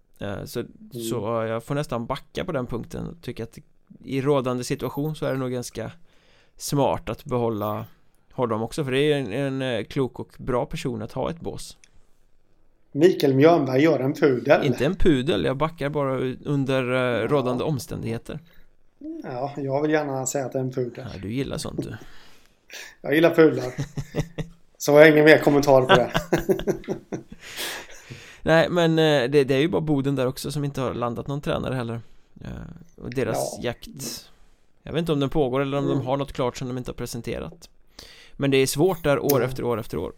[0.44, 0.72] Så, mm.
[1.10, 3.58] så jag får nästan backa på den punkten och tycker att
[4.04, 5.92] i rådande situation så är det nog ganska
[6.56, 7.86] smart att behålla
[8.32, 11.40] honom också för det är en, en eh, klok och bra person att ha ett
[11.40, 11.76] bås.
[12.92, 14.66] Mikael Mjörnberg gör en pudel.
[14.66, 18.40] Inte en pudel, jag backar bara under uh, rådande omständigheter.
[19.24, 21.06] Ja, jag vill gärna säga att det är en pudel.
[21.14, 21.96] Ja, Du gillar sånt du.
[23.00, 23.72] Jag gillar pudlar.
[24.78, 26.10] Så jag har ingen mer kommentar på det
[28.42, 31.26] Nej men uh, det, det, är ju bara Boden där också som inte har landat
[31.26, 32.00] någon tränare heller
[32.44, 32.50] uh,
[33.02, 33.64] Och deras ja.
[33.64, 34.30] jakt
[34.82, 35.98] Jag vet inte om den pågår eller om mm.
[35.98, 37.68] de har något klart som de inte har presenterat
[38.36, 40.12] Men det är svårt där år efter år efter år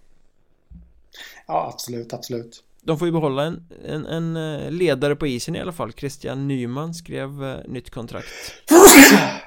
[1.46, 2.64] Ja, absolut, absolut.
[2.82, 5.92] De får ju behålla en, en, en eh, ledare på isen i alla fall.
[5.92, 8.28] Christian Nyman skrev nytt kontrakt.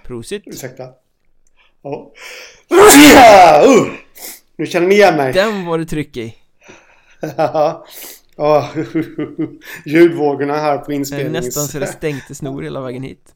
[0.05, 0.43] Prosit.
[0.45, 0.89] Ursäkta.
[1.82, 2.11] Oh.
[2.71, 3.91] Uh,
[4.55, 5.34] nu känner ni igen mig.
[5.34, 6.36] Den var det tryck i.
[8.36, 8.69] Ja.
[9.86, 11.31] Ljudvågorna här på inspelningen.
[11.31, 13.36] Nästan så det stänkte snor hela vägen hit.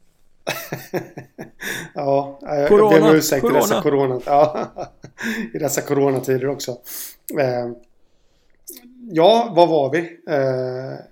[1.94, 3.58] ja, jag, corona, ber om ursäkt corona.
[3.58, 4.22] i dessa corona.
[4.26, 4.72] Ja,
[5.54, 6.72] I dessa coronatider också.
[7.40, 7.70] Eh,
[9.12, 10.00] ja, vad var vi?
[10.30, 11.06] Eh,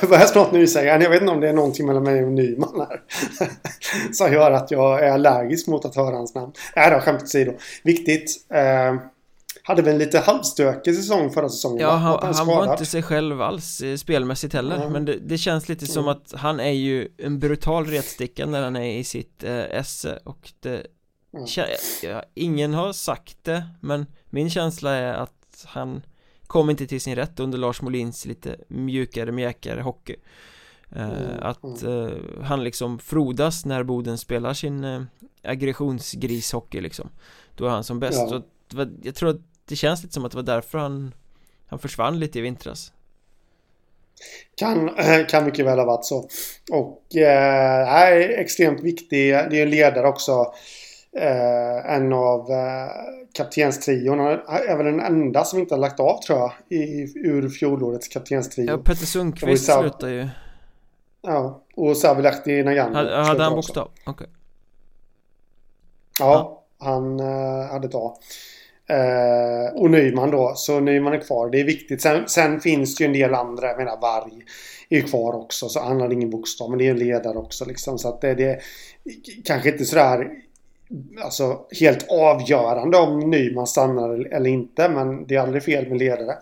[0.00, 1.00] jag börjar snart nysa igen.
[1.00, 3.00] Jag vet inte om det är någonting mellan mig och Nyman här.
[4.12, 6.52] Som gör att jag är allergisk mot att höra hans namn.
[6.76, 7.52] Nej då, skämt åsido.
[7.82, 8.30] Viktigt.
[8.50, 8.94] Eh,
[9.68, 13.42] hade väl en lite halvstökig säsong förra säsongen Ja, han, han var inte sig själv
[13.42, 14.92] alls eh, spelmässigt heller mm.
[14.92, 16.16] Men det, det, känns lite som mm.
[16.16, 20.52] att han är ju en brutal retsticka när han är i sitt eh, esse Och
[20.60, 20.86] det
[21.34, 21.46] mm.
[22.02, 26.02] ja, Ingen har sagt det Men min känsla är att han
[26.46, 30.16] kom inte till sin rätt under Lars Molins lite mjukare, mjäkare hockey
[30.90, 31.42] eh, mm.
[31.42, 32.08] Att eh,
[32.42, 35.02] han liksom frodas när Boden spelar sin eh,
[35.42, 37.08] aggressionsgrishockey liksom
[37.56, 38.42] Då är han som bäst ja.
[39.02, 41.14] Jag tror att det känns lite som att det var därför han
[41.66, 42.92] Han försvann lite i vintras
[44.56, 44.90] kan,
[45.28, 46.28] kan mycket väl ha varit så.
[46.70, 49.32] Och eh, är extremt viktig.
[49.32, 50.52] Det är en ledare också.
[51.12, 52.90] Eh, en av eh,
[53.32, 54.20] kaptenstrion.
[54.20, 56.52] är väl den enda som inte har lagt av tror jag.
[56.68, 58.66] I, ur fjolårets kaptenstrio.
[58.66, 60.28] Ja, Petter Sundqvist slutar ju.
[61.22, 62.94] Ja, och Savilahti Nagan.
[62.94, 63.90] Hade, hade han bokstav?
[64.00, 64.12] Okej.
[64.12, 64.26] Okay.
[66.18, 68.16] Ja, Han uh, hade ett A.
[68.88, 70.52] Eh, och Nyman då.
[70.56, 71.50] Så Nyman är kvar.
[71.50, 72.02] Det är viktigt.
[72.02, 73.66] Sen, sen finns det ju en del andra.
[73.66, 74.32] Jag menar Varg
[74.88, 75.68] är kvar också.
[75.68, 76.70] Så han har ingen bokstav.
[76.70, 77.98] Men det är en ledare också liksom.
[77.98, 78.60] Så att det, det
[79.44, 80.30] kanske inte sådär
[81.24, 84.88] alltså, helt avgörande om Nyman stannar eller inte.
[84.88, 86.38] Men det är aldrig fel med ledare.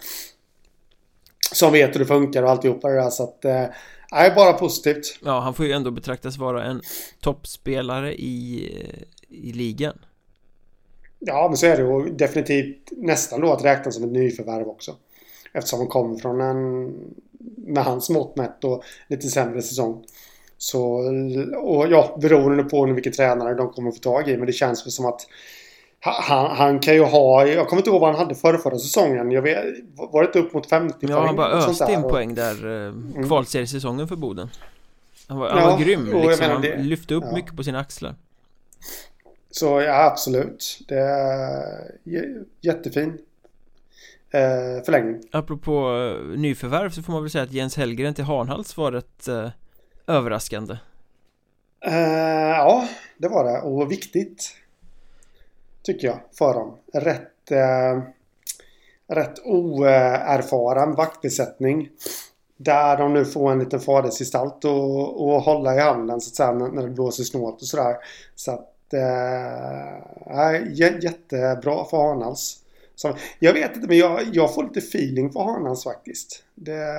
[1.53, 3.11] Som vet hur det funkar och alltihopa det där.
[3.11, 3.65] Så att, eh,
[4.13, 5.19] Nej, bara positivt.
[5.25, 6.81] Ja, han får ju ändå betraktas vara en
[7.21, 8.71] toppspelare i,
[9.29, 9.99] i ligan.
[11.19, 14.95] Ja, men så är det och definitivt nästan då att räkna som ett nyförvärv också.
[15.53, 16.93] Eftersom han kommer från en,
[17.57, 20.05] med hans mått mätt, och lite sämre säsong.
[20.59, 20.83] Så,
[21.63, 24.37] och ja, beroende på vilken tränare de kommer få tag i.
[24.37, 25.27] Men det känns väl som att
[26.01, 29.31] han, han, kan ju ha, jag kommer inte ihåg vad han hade förra, förra säsongen.
[29.31, 29.65] Jag vet,
[29.97, 31.11] var det inte upp mot 50 ja, poäng?
[31.11, 33.27] Ja, han bara öste in poäng där, eh, mm.
[33.27, 34.51] kvalseriesäsongen för Boden.
[35.29, 37.35] Han var, han ja, var grym liksom, han det, lyfte upp ja.
[37.35, 38.15] mycket på sina axlar.
[39.59, 40.79] Så ja, absolut.
[40.89, 43.19] Det är jättefin
[44.31, 45.21] eh, förlängning.
[45.33, 49.29] Apropå eh, nyförvärv så får man väl säga att Jens Hellgren till Hanhals var rätt
[49.29, 49.51] eh,
[50.07, 50.77] överraskande.
[51.81, 52.89] Eh, ja,
[53.19, 53.61] det var det.
[53.61, 54.55] Och viktigt.
[55.83, 56.79] Tycker jag, för dem.
[56.93, 58.03] Rätt, eh,
[59.09, 61.89] rätt oerfaren vaktbesättning.
[62.57, 66.53] Där de nu får en liten fadersgestalt och, och hålla i handen så att säga
[66.53, 67.97] när, det blåser snålt och sådär.
[68.35, 68.73] Så att...
[68.95, 70.73] Eh,
[71.03, 72.63] jättebra för Hanals.
[72.95, 76.43] Så, jag vet inte men jag, jag får lite feeling för Hanals faktiskt.
[76.55, 76.99] Det,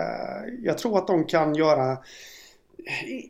[0.64, 1.98] jag tror att de kan göra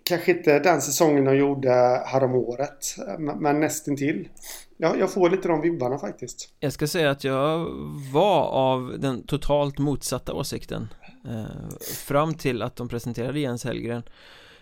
[0.03, 1.71] Kanske inte den säsongen de gjorde
[2.05, 4.29] häromåret men nästintill.
[4.77, 6.49] Ja, jag får lite de vibbarna faktiskt.
[6.59, 7.65] Jag ska säga att jag
[8.13, 10.87] var av den totalt motsatta åsikten
[11.25, 14.03] eh, Fram till att de presenterade Jens Hellgren eh,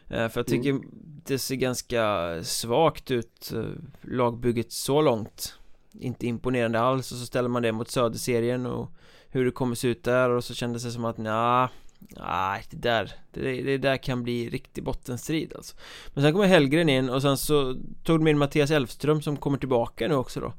[0.08, 0.84] för jag tycker mm.
[1.26, 3.64] det ser ganska svagt ut eh,
[4.02, 5.58] Lagbygget så långt
[6.00, 8.92] Inte imponerande alls och så ställer man det mot Söderserien och
[9.30, 11.70] Hur det kommer se ut där och så kändes det som att nja
[12.10, 15.76] Nej, det där, det, det där kan bli riktig bottenstrid alltså
[16.14, 19.58] Men sen kommer Hellgren in och sen så tog de in Mattias Elfström som kommer
[19.58, 20.54] tillbaka nu också då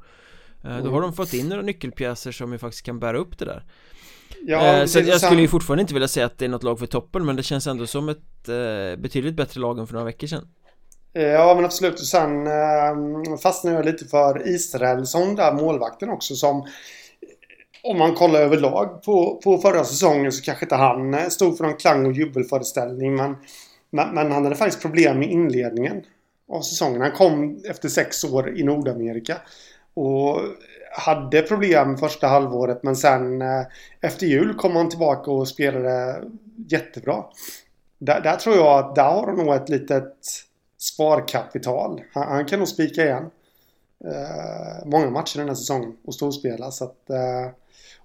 [0.64, 0.84] mm.
[0.84, 3.64] Då har de fått in några nyckelpjäser som ju faktiskt kan bära upp det där
[4.46, 6.78] Ja, eh, så jag skulle ju fortfarande inte vilja säga att det är något lag
[6.78, 10.06] för toppen men det känns ändå som ett eh, betydligt bättre lag än för några
[10.06, 10.48] veckor sedan
[11.12, 16.66] Ja men absolut och sen eh, fastnade jag lite för Israelsson där målvakten också som
[17.86, 21.64] om man kollar överlag på, på förra säsongen så kanske inte han eh, stod för
[21.64, 23.16] någon klang och jubelföreställning.
[23.16, 23.36] Men,
[23.90, 26.02] men, men han hade faktiskt problem med inledningen
[26.52, 27.00] av säsongen.
[27.00, 29.36] Han kom efter sex år i Nordamerika.
[29.94, 30.40] Och
[30.96, 33.62] hade problem första halvåret men sen eh,
[34.00, 36.22] efter jul kom han tillbaka och spelade
[36.68, 37.24] jättebra.
[37.98, 40.14] Där, där tror jag att där har han nog ett litet
[40.78, 42.02] sparkapital.
[42.12, 43.30] Han, han kan nog spika igen.
[44.04, 47.50] Eh, många matcher den här säsongen och storspela så att eh,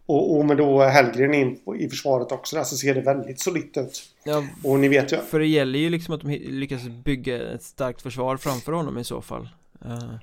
[0.05, 3.77] och, och med då Hellgren in i försvaret också där så ser det väldigt solitt
[3.77, 4.03] ut.
[4.23, 5.17] Ja, och ni vet ju.
[5.17, 9.03] För det gäller ju liksom att de lyckas bygga ett starkt försvar framför honom i
[9.03, 9.49] så fall.
[9.85, 10.15] Uh,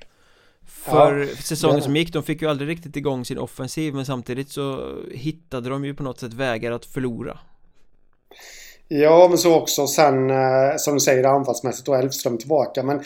[0.69, 4.49] för ja, säsongen som gick, de fick ju aldrig riktigt igång sin offensiv men samtidigt
[4.49, 7.39] så hittade de ju på något sätt vägar att förlora.
[8.89, 13.03] Ja, men så också sen eh, som du säger anfallsmässigt då Elfström tillbaka men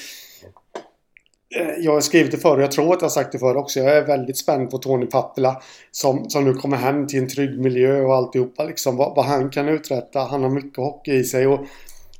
[1.56, 3.56] Eh, jag har skrivit det förr och jag tror att jag har sagt det förr
[3.56, 3.80] också.
[3.80, 5.62] Jag är väldigt spänd på Tony Pappela.
[5.90, 8.96] Som, som nu kommer hem till en trygg miljö och alltihopa liksom.
[8.96, 10.20] Vad, vad han kan uträtta.
[10.20, 11.46] Han har mycket hockey i sig.
[11.46, 11.60] Och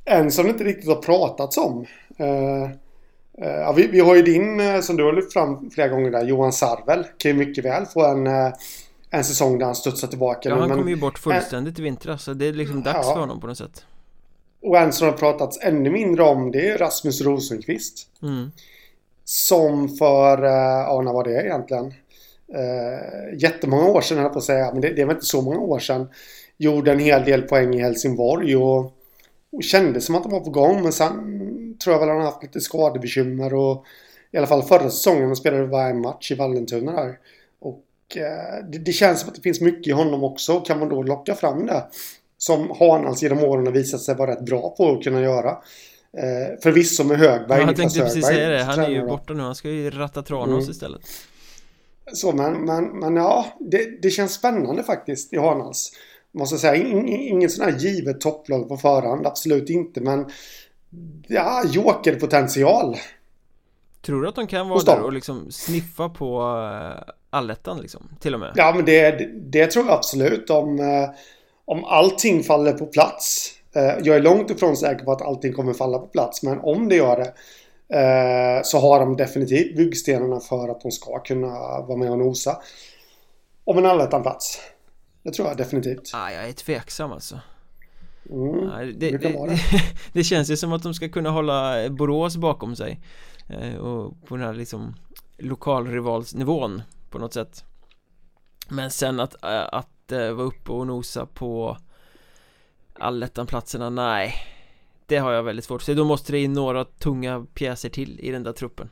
[0.05, 1.85] en som det inte riktigt har pratats om.
[2.19, 2.69] Uh,
[3.41, 6.53] uh, vi, vi, har ju din, som du har lyft fram flera gånger där, Johan
[6.53, 7.05] Sarvel.
[7.17, 8.53] Kan ju mycket väl få en, uh,
[9.09, 10.49] en säsong där han studsar tillbaka.
[10.49, 12.23] Ja, nu, han kom ju bort fullständigt i vintras.
[12.23, 13.13] Så det är liksom dags ja.
[13.13, 13.85] för honom på något sätt.
[14.61, 18.07] Och en som har pratats ännu mindre om det är Rasmus Rosenqvist.
[18.21, 18.51] Mm.
[19.23, 21.85] Som för, eh, ja när var det egentligen?
[21.85, 25.59] Uh, jättemånga år sedan höll på att säga, men det, det var inte så många
[25.59, 26.09] år sedan.
[26.57, 28.93] Gjorde en hel del poäng i Helsingborg och,
[29.53, 30.83] och kände som att de var på gång.
[30.83, 31.13] Men sen
[31.83, 33.85] tror jag väl han har haft lite skadebekymmer och
[34.31, 37.17] i alla fall förra säsongen han spelade varje match i Vallentuna där.
[37.59, 37.83] Och
[38.17, 40.59] uh, det, det, känns som att det finns mycket i honom också.
[40.59, 41.83] Kan man då locka fram det?
[42.37, 45.49] Som Hanals genom åren har visat sig vara rätt bra på att kunna göra.
[46.17, 47.61] Eh, förvisso med Högberg.
[47.61, 48.63] Ja, jag tänkte precis säga det.
[48.63, 49.43] Han är ju borta nu.
[49.43, 50.71] Han ska ju ratta Tranås mm.
[50.71, 51.01] istället.
[52.13, 55.91] Så men, men, men ja, det, det känns spännande faktiskt i Hanals.
[56.33, 59.27] Måste säga, in, ingen sån här givet topplag på förhand.
[59.27, 60.01] Absolut inte.
[60.01, 60.25] Men
[61.27, 62.97] ja, jokerpotential.
[64.01, 68.09] Tror du att de kan vara där och liksom sniffa på uh, allettan liksom?
[68.19, 68.51] Till och med?
[68.55, 69.11] Ja, men det,
[69.51, 70.49] det, tror jag absolut.
[70.49, 71.09] Om, uh,
[71.65, 73.51] om allting faller på plats.
[73.75, 76.89] Eh, jag är långt ifrån säker på att allting kommer falla på plats men om
[76.89, 77.33] det gör det
[77.93, 81.49] Eh, så har de definitivt byggstenarna för att de ska kunna
[81.81, 82.57] vara med och nosa.
[83.65, 84.59] Om en allettan-plats.
[85.23, 86.11] Det tror jag definitivt.
[86.13, 87.39] Ah, jag är tveksam alltså.
[88.29, 89.59] Mm, Ja, det, det det,
[90.13, 92.99] det känns ju som att de ska kunna hålla Borås bakom sig
[93.49, 94.95] eh, Och på den här liksom
[95.37, 97.65] lokalrivalsnivån på något sätt.
[98.69, 101.77] Men sen att, äh, att äh, vara uppe och nosa på
[102.93, 104.33] allettan-platserna, nej.
[105.05, 108.19] Det har jag väldigt svårt att se, då måste det in några tunga pjäser till
[108.19, 108.89] i den där truppen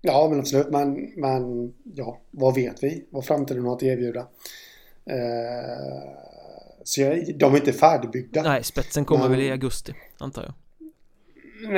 [0.00, 0.70] Ja, men absolut.
[0.70, 3.06] Men, men ja, vad vet vi?
[3.10, 4.20] Vad framtiden har att erbjuda.
[5.10, 6.08] Eh,
[6.84, 8.42] så jag, de är inte färdigbyggda.
[8.42, 10.54] Nej, spetsen kommer Men- väl i augusti, antar jag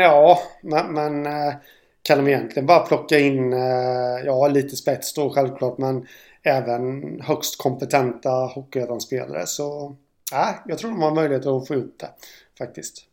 [0.00, 1.54] Ja, men, men eh,
[2.02, 6.06] kan de egentligen bara plocka in, eh, ja lite spets då självklart, men
[6.42, 9.96] även högst kompetenta hockeyettan-spelare så
[10.32, 12.10] nej, jag tror de har möjlighet att få ihop det
[12.58, 13.04] faktiskt.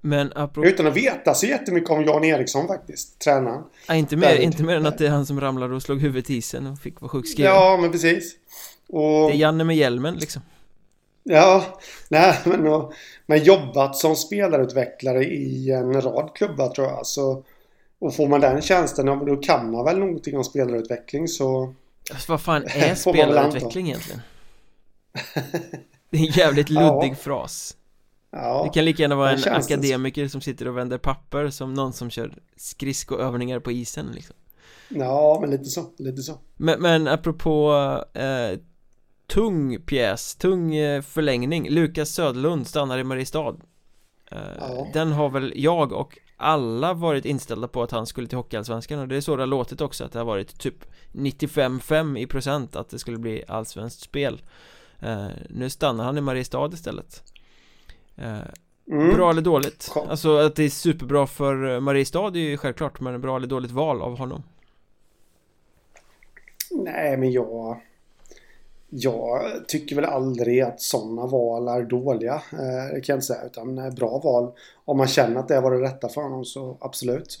[0.00, 3.62] Men apropå, Utan att veta så jättemycket om Jan Eriksson faktiskt, tränaren.
[3.88, 6.30] ah, inte, mer, inte mer än att det är han som ramlade och slog huvudet
[6.30, 8.34] i isen och fick vara sjukskriven Ja, men precis.
[8.88, 10.42] Och, Det är Janne med hjälmen liksom
[11.24, 11.64] Ja,
[12.08, 12.92] nej, men, och,
[13.26, 17.06] men jobbat som spelarutvecklare i en rad klubbar tror jag.
[17.06, 17.42] Så,
[17.98, 21.74] och får man den tjänsten, ja, då kan man väl någonting om spelarutveckling så...
[22.12, 24.20] Alltså, vad fan är spelarutveckling egentligen?
[26.10, 26.80] Det är en jävligt Ja.
[27.00, 27.76] luddig fras
[28.30, 31.92] Ja, Det kan lika gärna vara en akademiker som sitter och vänder papper som någon
[31.92, 34.36] som kör skridskoövningar på isen liksom.
[34.88, 36.38] ja men lite så, lite så.
[36.56, 37.72] men, men apropå
[38.12, 38.58] eh,
[39.26, 43.56] tung pjäs, tung eh, förlängning Lukas Söderlund stannar i Mariestad
[44.30, 44.86] eh, Ja.
[44.92, 49.08] Den har väl jag och alla varit inställda på att han skulle till Hockeyallsvenskan och
[49.08, 52.76] det är så det har låtit också att det har varit typ 95-5 i procent
[52.76, 54.42] att det skulle bli allsvenskt spel
[54.98, 57.22] eh, Nu stannar han i Mariestad istället
[58.90, 59.14] Mm.
[59.14, 59.88] Bra eller dåligt?
[59.92, 60.08] Kom.
[60.08, 63.70] Alltså att det är superbra för eh, Mariestad är ju självklart men bra eller dåligt
[63.70, 64.42] val av honom
[66.70, 67.80] Nej, men jag...
[68.90, 72.34] Jag tycker väl aldrig att sådana val är dåliga.
[72.34, 73.44] Eh, det kan jag inte säga.
[73.44, 74.52] Utan eh, bra val.
[74.84, 77.38] Om man känner att det var det rätta för honom så absolut.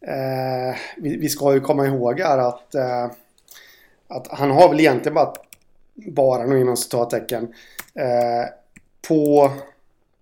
[0.00, 3.04] Eh, vi, ska ju komma ihåg här att, eh,
[4.08, 5.32] att han har väl egentligen bara,
[5.94, 7.54] bara nu inom citattecken,
[7.94, 8.48] eh,
[9.08, 9.50] på,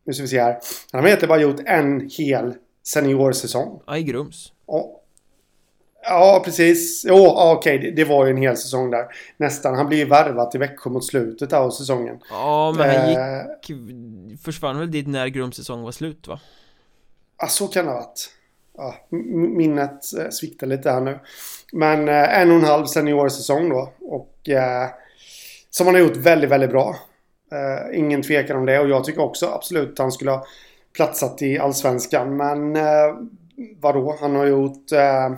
[0.07, 0.59] nu ska vi se här,
[0.93, 2.55] han har egentligen bara gjort en hel
[2.85, 3.81] seniorsäsong.
[3.87, 5.01] Aj Grums Ja,
[6.03, 7.05] ja precis.
[7.09, 9.05] Jo, ja, okej, det, det var ju en hel säsong där.
[9.37, 9.75] Nästan.
[9.75, 12.21] Han blev ju värvad till Växjö mot slutet av säsongen.
[12.31, 16.41] Ja men han Eh, gick Försvann väl dit när Grums säsong var slut va?
[17.39, 18.31] Ja, så kan det ha varit.
[18.77, 18.95] Ja,
[19.57, 21.19] minnet eh, sviktar lite här nu.
[21.73, 23.93] Men eh, en och en halv seniorsäsong då.
[24.01, 24.89] Och eh,
[25.71, 26.97] som han har gjort väldigt, väldigt bra.
[27.53, 28.81] Eh, ingen tvekan om det.
[28.81, 30.47] Och jag tycker också absolut att han skulle ha
[30.93, 32.37] platsat i Allsvenskan.
[32.37, 33.17] Men eh,
[33.81, 34.17] vadå?
[34.21, 35.31] Han har gjort eh,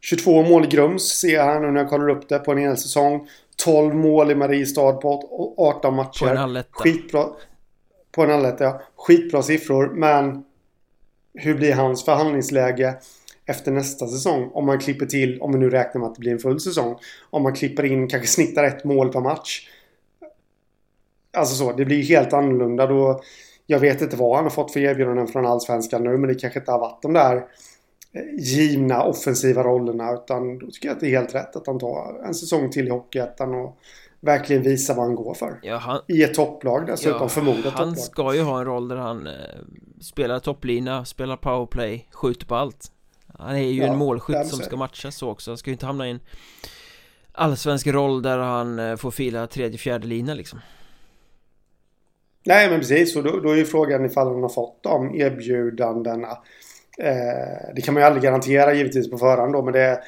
[0.00, 2.58] 22 mål i Grums ser jag här nu när jag kollar upp det på en
[2.58, 3.28] hel säsong.
[3.56, 6.24] 12 mål i Mariestad på 18 matcher.
[6.24, 7.26] På en alletta Skitbra.
[8.12, 8.80] På en alletta, ja.
[8.96, 10.44] Skitbra siffror, men
[11.34, 12.94] hur blir hans förhandlingsläge
[13.46, 14.50] efter nästa säsong?
[14.52, 16.98] Om man klipper till, om vi nu räknar med att det blir en full säsong.
[17.30, 19.68] Om man klipper in, kanske snittar ett mål per match.
[21.34, 23.20] Alltså så, det blir helt annorlunda då.
[23.66, 26.58] Jag vet inte vad han har fått för erbjudanden från Allsvenskan nu, men det kanske
[26.58, 30.12] inte har varit de där eh, givna offensiva rollerna.
[30.12, 32.86] Utan då tycker jag att det är helt rätt att han tar en säsong till
[32.86, 33.76] i Hockeyettan och
[34.20, 35.58] verkligen visar vad han går för.
[35.62, 37.98] Ja han, I ett topplag dessutom, ja, förmodat han topplag.
[37.98, 39.32] ska ju ha en roll där han eh,
[40.00, 42.92] spelar topplina, spelar powerplay, skjuter på allt
[43.38, 45.86] Han är ju Ja, en målskytt som ska matchas så också Han ska ju inte
[45.86, 46.20] hamna i en
[47.32, 50.60] allsvensk roll där han eh, får fila tredje, fjärde lina liksom
[52.46, 56.38] Nej men precis, och då, då är ju frågan ifall han har fått de erbjudandena.
[56.98, 60.00] Eh, det kan man ju aldrig garantera givetvis på förhand då, men det,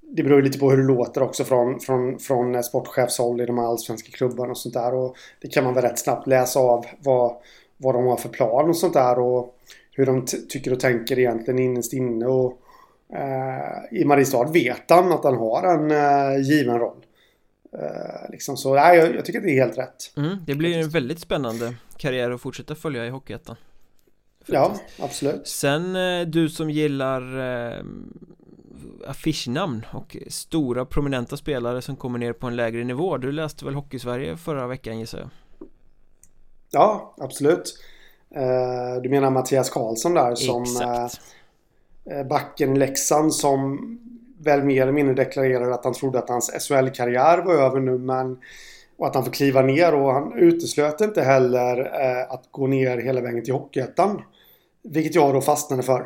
[0.00, 3.58] det beror ju lite på hur det låter också från, från, från sportchefshåll i de
[3.58, 4.94] här allsvenska klubbarna och sånt där.
[4.94, 7.36] Och det kan man väl rätt snabbt läsa av vad,
[7.76, 9.54] vad de har för plan och sånt där och
[9.92, 12.26] hur de tycker och tänker egentligen innerst inne.
[12.26, 12.58] Och,
[13.12, 17.04] eh, I Mariestad vet han att han har en eh, given roll.
[17.78, 20.12] Eh, liksom så, nej, jag, jag tycker det är helt rätt.
[20.16, 23.56] mm, Det blir en väldigt spännande karriär att fortsätta följa i Hockeyettan
[24.46, 25.48] Ja, absolut.
[25.48, 27.38] Sen eh, du som gillar
[27.76, 27.84] eh,
[29.06, 33.74] affischnamn och stora prominenta spelare som kommer ner på en lägre nivå Du läste väl
[33.74, 35.30] Hockeysverige förra veckan gissar jag?
[36.70, 37.78] Ja, absolut.
[38.34, 41.20] Eh, du menar Mattias Karlsson där som Exakt
[42.10, 43.98] eh, backen i Leksand som
[44.44, 48.38] väl mer eller mindre deklarerade att han trodde att hans SHL-karriär var över nu men
[48.96, 52.98] och att han får kliva ner och han uteslöt inte heller eh, att gå ner
[52.98, 54.22] hela vägen till Hockeyettan.
[54.82, 56.00] Vilket jag då fastnade för.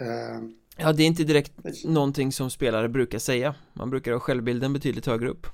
[0.00, 0.40] Eh,
[0.82, 1.52] Ja, det är inte direkt
[1.84, 5.46] någonting som spelare brukar säga Man brukar ha självbilden betydligt högre upp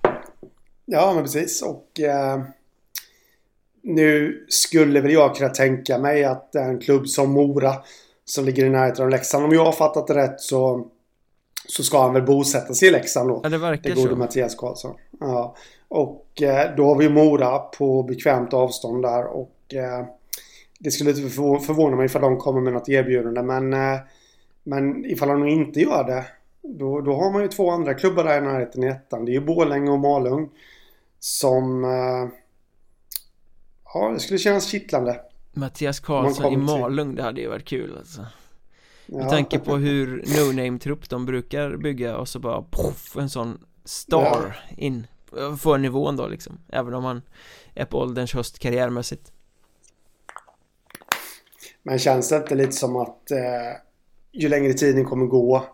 [0.84, 1.62] Ja, men precis.
[1.62, 2.42] Och eh,
[3.82, 7.74] nu skulle väl jag kunna tänka mig att en klubb som Mora
[8.24, 9.44] som ligger i närheten av Leksand.
[9.44, 10.88] Om jag har fattat det rätt så,
[11.68, 13.40] så ska han väl bosätta sig i Leksand då.
[13.42, 14.94] Ja, det verkar det gode så Mattias Karlsson.
[15.20, 15.56] Ja.
[15.88, 19.24] Och eh, då har vi Mora på bekvämt avstånd där.
[19.24, 20.06] Och eh,
[20.78, 23.42] det skulle inte förvå- förvåna mig ifall de kommer med något erbjudande.
[23.42, 23.98] Men, eh,
[24.64, 26.24] men ifall de inte gör det.
[26.62, 29.24] Då, då har man ju två andra klubbar där i närheten i ettan.
[29.24, 30.50] Det är ju Borlänge och Malung.
[31.18, 31.84] Som...
[33.94, 35.20] Ja, det skulle kännas kittlande.
[35.52, 38.20] Mattias Karlsson i kommer till- Malung, det hade ju varit kul alltså
[39.06, 39.30] Med Ja.
[39.30, 45.06] tanke på hur no-name-trupp de brukar bygga och så bara poff, en sån star in
[45.58, 47.22] Får nivån då liksom Även om han
[47.74, 49.32] är på ålderns höst karriärmässigt
[51.82, 53.38] Men känns det inte lite som att eh,
[54.32, 55.66] ju längre tiden kommer gå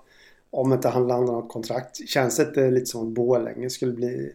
[0.50, 2.08] om inte han landar något kontrakt.
[2.08, 4.32] Känns det inte lite som att Borlänge skulle bli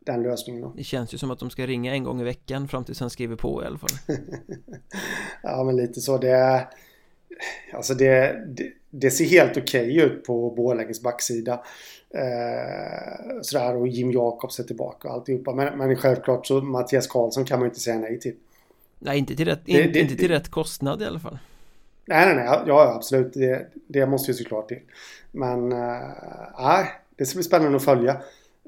[0.00, 0.72] den lösningen då?
[0.76, 3.10] Det känns ju som att de ska ringa en gång i veckan fram tills han
[3.10, 3.90] skriver på i alla fall
[5.42, 6.18] Ja, men lite så.
[6.18, 6.68] Det,
[7.72, 11.52] alltså det, det, det ser helt okej ut på Borlänges backsida.
[12.14, 15.54] Eh, sådär och Jim Jakobs är tillbaka och alltihopa.
[15.54, 18.34] Men, men självklart så Mattias Karlsson kan man inte säga nej till.
[18.98, 21.38] Nej, inte till rätt, Det- in, inte till det- rätt kostnad i alla fall
[22.04, 22.60] Nej, nej, nej.
[22.66, 23.32] Ja, absolut.
[23.34, 24.80] Det, det måste ju såklart till.
[25.32, 28.12] Men eh, det ska bli spännande att följa.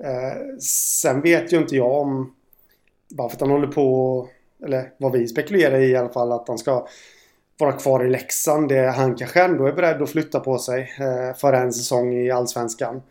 [0.05, 2.35] Eh, sen vet ju inte jag om...
[3.09, 4.29] Bara för att han håller på...
[4.65, 6.33] Eller vad vi spekulerar i i alla fall.
[6.33, 6.87] Att han ska
[7.67, 8.69] vara kvar i Leksand.
[8.69, 12.31] Det, han kanske ändå är beredd att flytta på sig eh, för en säsong i
[12.31, 13.03] Allsvenskan.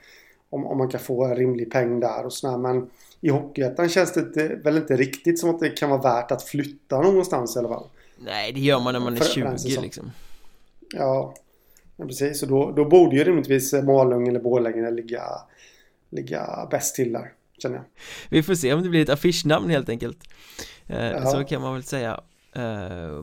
[0.50, 2.58] Om, om man kan få en rimlig peng där och sådär.
[2.58, 2.90] Men
[3.22, 6.44] i Hockeyettan känns det inte, väl inte riktigt som att det kan vara värt att
[6.44, 7.86] flytta någonstans i alla fall.
[8.18, 9.84] Nej, det gör man när man är För- för en 20 säsong.
[9.84, 10.12] liksom
[10.94, 11.34] Ja,
[11.98, 12.44] ja precis.
[12.44, 15.24] Och då, då borde ju rimligtvis Malung eller Borlänge ligga,
[16.10, 17.84] ligga bäst till där, känner jag.
[18.30, 20.18] Vi får se om det blir ett affischnamn helt enkelt
[20.88, 21.26] eh, Ja.
[21.26, 22.22] Så kan man väl säga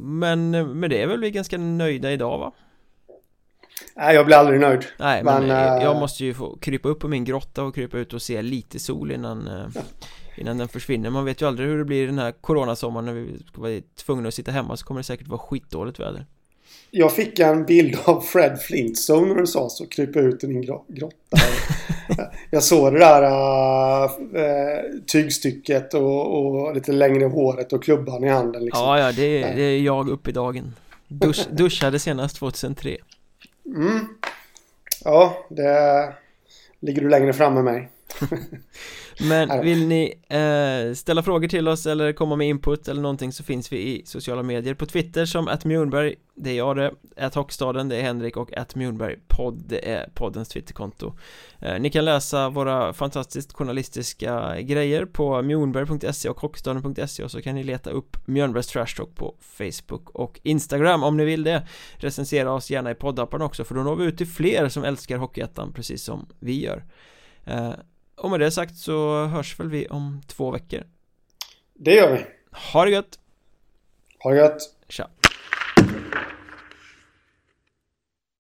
[0.01, 0.51] Men
[0.81, 2.53] med det är väl vi ganska nöjda idag va?
[3.97, 4.87] Nej, jag blir aldrig nöjd.
[4.99, 7.75] Nej men, Men, eh, eh, jag måste ju få krypa upp på min grotta och
[7.75, 9.83] krypa ut och se lite sol innan eh,
[10.37, 13.39] Innan den försvinner Man vet ju aldrig hur det blir den här coronasommaren när vi
[13.47, 16.27] ska vara tvungna att sitta hemma så kommer det säkert vara skitdåligt väder
[16.91, 19.87] Jag fick en bild av Fred Flintstone när du sa så.
[19.87, 21.37] Krypa ut i din gro- grotta.
[22.51, 23.23] jag såg det där
[24.05, 24.11] äh,
[25.07, 28.65] tygstycket och, och lite längre håret och klubban i handen.
[28.65, 28.85] Liksom.
[28.85, 30.75] Ja ja, det är, det är jag upp i dagen
[31.09, 32.97] Dusch, Duschade senast 2003
[33.77, 33.99] Mm.
[35.05, 36.13] Ja, det
[36.81, 37.89] ligger du längre fram med mig.
[39.21, 43.45] Men vill ni eh, ställa frågor till oss eller komma med input eller någonting så
[43.45, 44.75] finns vi i sociala medier.
[44.75, 48.37] På Twitter som att Mjornberg, det är jag det, att Hockstaden, det är Henrik.
[48.37, 51.13] Och att Mjornberg podd, det är poddens Twitterkonto.
[51.59, 57.55] Eh, Ni kan läsa våra fantastiskt journalistiska grejer på mjornberg.se och hockstaden.se och så kan
[57.55, 61.67] ni leta upp Mjörnbergs Trash Talk på Facebook och Instagram om ni vill det.
[61.97, 65.19] Recensera oss gärna i poddappen också för då når vi ut till fler som älskar
[65.19, 66.85] Hockeyettan precis som vi gör.
[67.45, 67.73] Eh,
[68.19, 70.83] och med det sagt så hörs väl vi om två veckor
[71.75, 72.27] Det gör vi.
[72.73, 73.19] Ha det gött!
[74.19, 74.59] Ha det gött.
[74.89, 75.09] Tja!